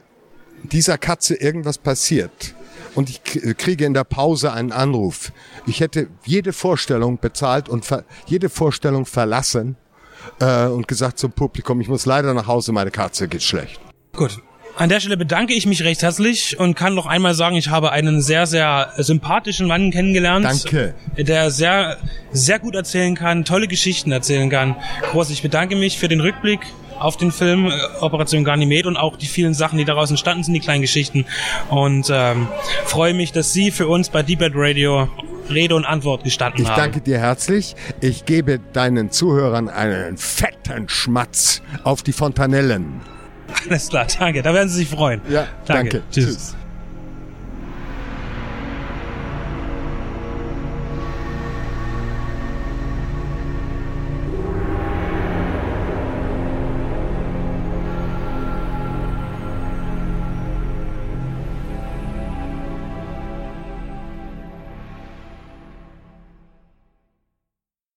dieser 0.64 0.98
Katze 0.98 1.36
irgendwas 1.36 1.78
passiert, 1.78 2.56
und 2.98 3.12
ich 3.12 3.22
kriege 3.58 3.86
in 3.86 3.94
der 3.94 4.04
Pause 4.04 4.52
einen 4.52 4.72
Anruf. 4.72 5.32
Ich 5.68 5.82
hätte 5.82 6.08
jede 6.26 6.52
Vorstellung 6.52 7.20
bezahlt 7.20 7.70
und 7.70 7.88
jede 8.26 8.50
Vorstellung 8.50 9.06
verlassen 9.06 9.78
äh, 10.40 10.66
und 10.66 10.88
gesagt 10.88 11.20
zum 11.20 11.32
Publikum, 11.32 11.80
ich 11.80 11.90
muss 11.90 12.08
leider 12.08 12.34
nach 12.34 12.48
Hause, 12.48 12.72
meine 12.72 12.90
Katze 12.90 13.28
geht 13.28 13.44
schlecht. 13.44 13.80
Gut. 14.16 14.40
An 14.78 14.90
der 14.90 15.00
Stelle 15.00 15.18
bedanke 15.18 15.54
ich 15.54 15.68
mich 15.68 15.84
recht 15.84 16.02
herzlich 16.02 16.60
und 16.60 16.76
kann 16.76 16.96
noch 16.96 17.06
einmal 17.06 17.36
sagen, 17.36 17.56
ich 17.56 17.70
habe 17.70 17.92
einen 17.92 18.22
sehr, 18.22 18.48
sehr 18.48 18.92
sympathischen 18.98 19.68
Mann 19.68 19.92
kennengelernt. 19.92 20.46
Danke. 20.46 20.96
Der 21.18 21.52
sehr, 21.52 21.98
sehr 22.32 22.58
gut 22.58 22.74
erzählen 22.74 23.14
kann, 23.14 23.46
tolle 23.46 23.68
Geschichten 23.68 24.12
erzählen 24.12 24.50
kann. 24.50 24.76
Groß, 25.12 25.30
ich 25.30 25.44
bedanke 25.44 25.76
mich 25.76 26.00
für 26.00 26.08
den 26.08 26.20
Rückblick 26.22 26.62
auf 27.00 27.18
den 27.18 27.32
Film 27.32 27.68
äh, 27.68 27.72
Operation 28.02 28.44
Ganymed 28.44 28.86
und 28.86 28.98
auch 28.98 29.18
die 29.18 29.26
vielen 29.26 29.54
Sachen, 29.54 29.78
die 29.78 29.86
daraus 29.86 30.10
entstanden 30.10 30.44
sind, 30.44 30.54
die 30.54 30.60
kleinen 30.60 30.82
Geschichten. 30.82 31.26
Und 31.70 32.10
ähm, 32.12 32.48
freue 32.86 33.14
mich, 33.14 33.32
dass 33.32 33.54
Sie 33.54 33.72
für 33.72 33.88
uns 33.88 34.10
bei 34.10 34.24
Deeped 34.24 34.54
Radio 34.56 35.10
Rede 35.50 35.76
und 35.76 35.86
Antwort 35.86 36.24
gestanden 36.24 36.62
ich 36.62 36.70
haben. 36.70 36.78
Ich 36.78 36.84
danke 36.84 37.02
dir 37.02 37.20
herzlich. 37.20 37.76
Ich 38.02 38.26
gebe 38.26 38.60
deinen 38.74 39.12
Zuhörern 39.12 39.70
einen 39.70 40.18
fetten 40.18 40.90
Schmatz 40.90 41.62
auf 41.84 42.04
die 42.04 42.14
Fontanellen. 42.14 43.02
Alles 43.70 43.90
klar, 43.90 44.08
danke. 44.20 44.42
Da 44.42 44.54
werden 44.54 44.70
Sie 44.70 44.80
sich 44.80 44.90
freuen. 44.90 45.22
Ja, 45.30 45.48
danke. 45.66 46.02
danke. 46.02 46.04
Tschüss. 46.12 46.26
Tschüss. 46.26 46.58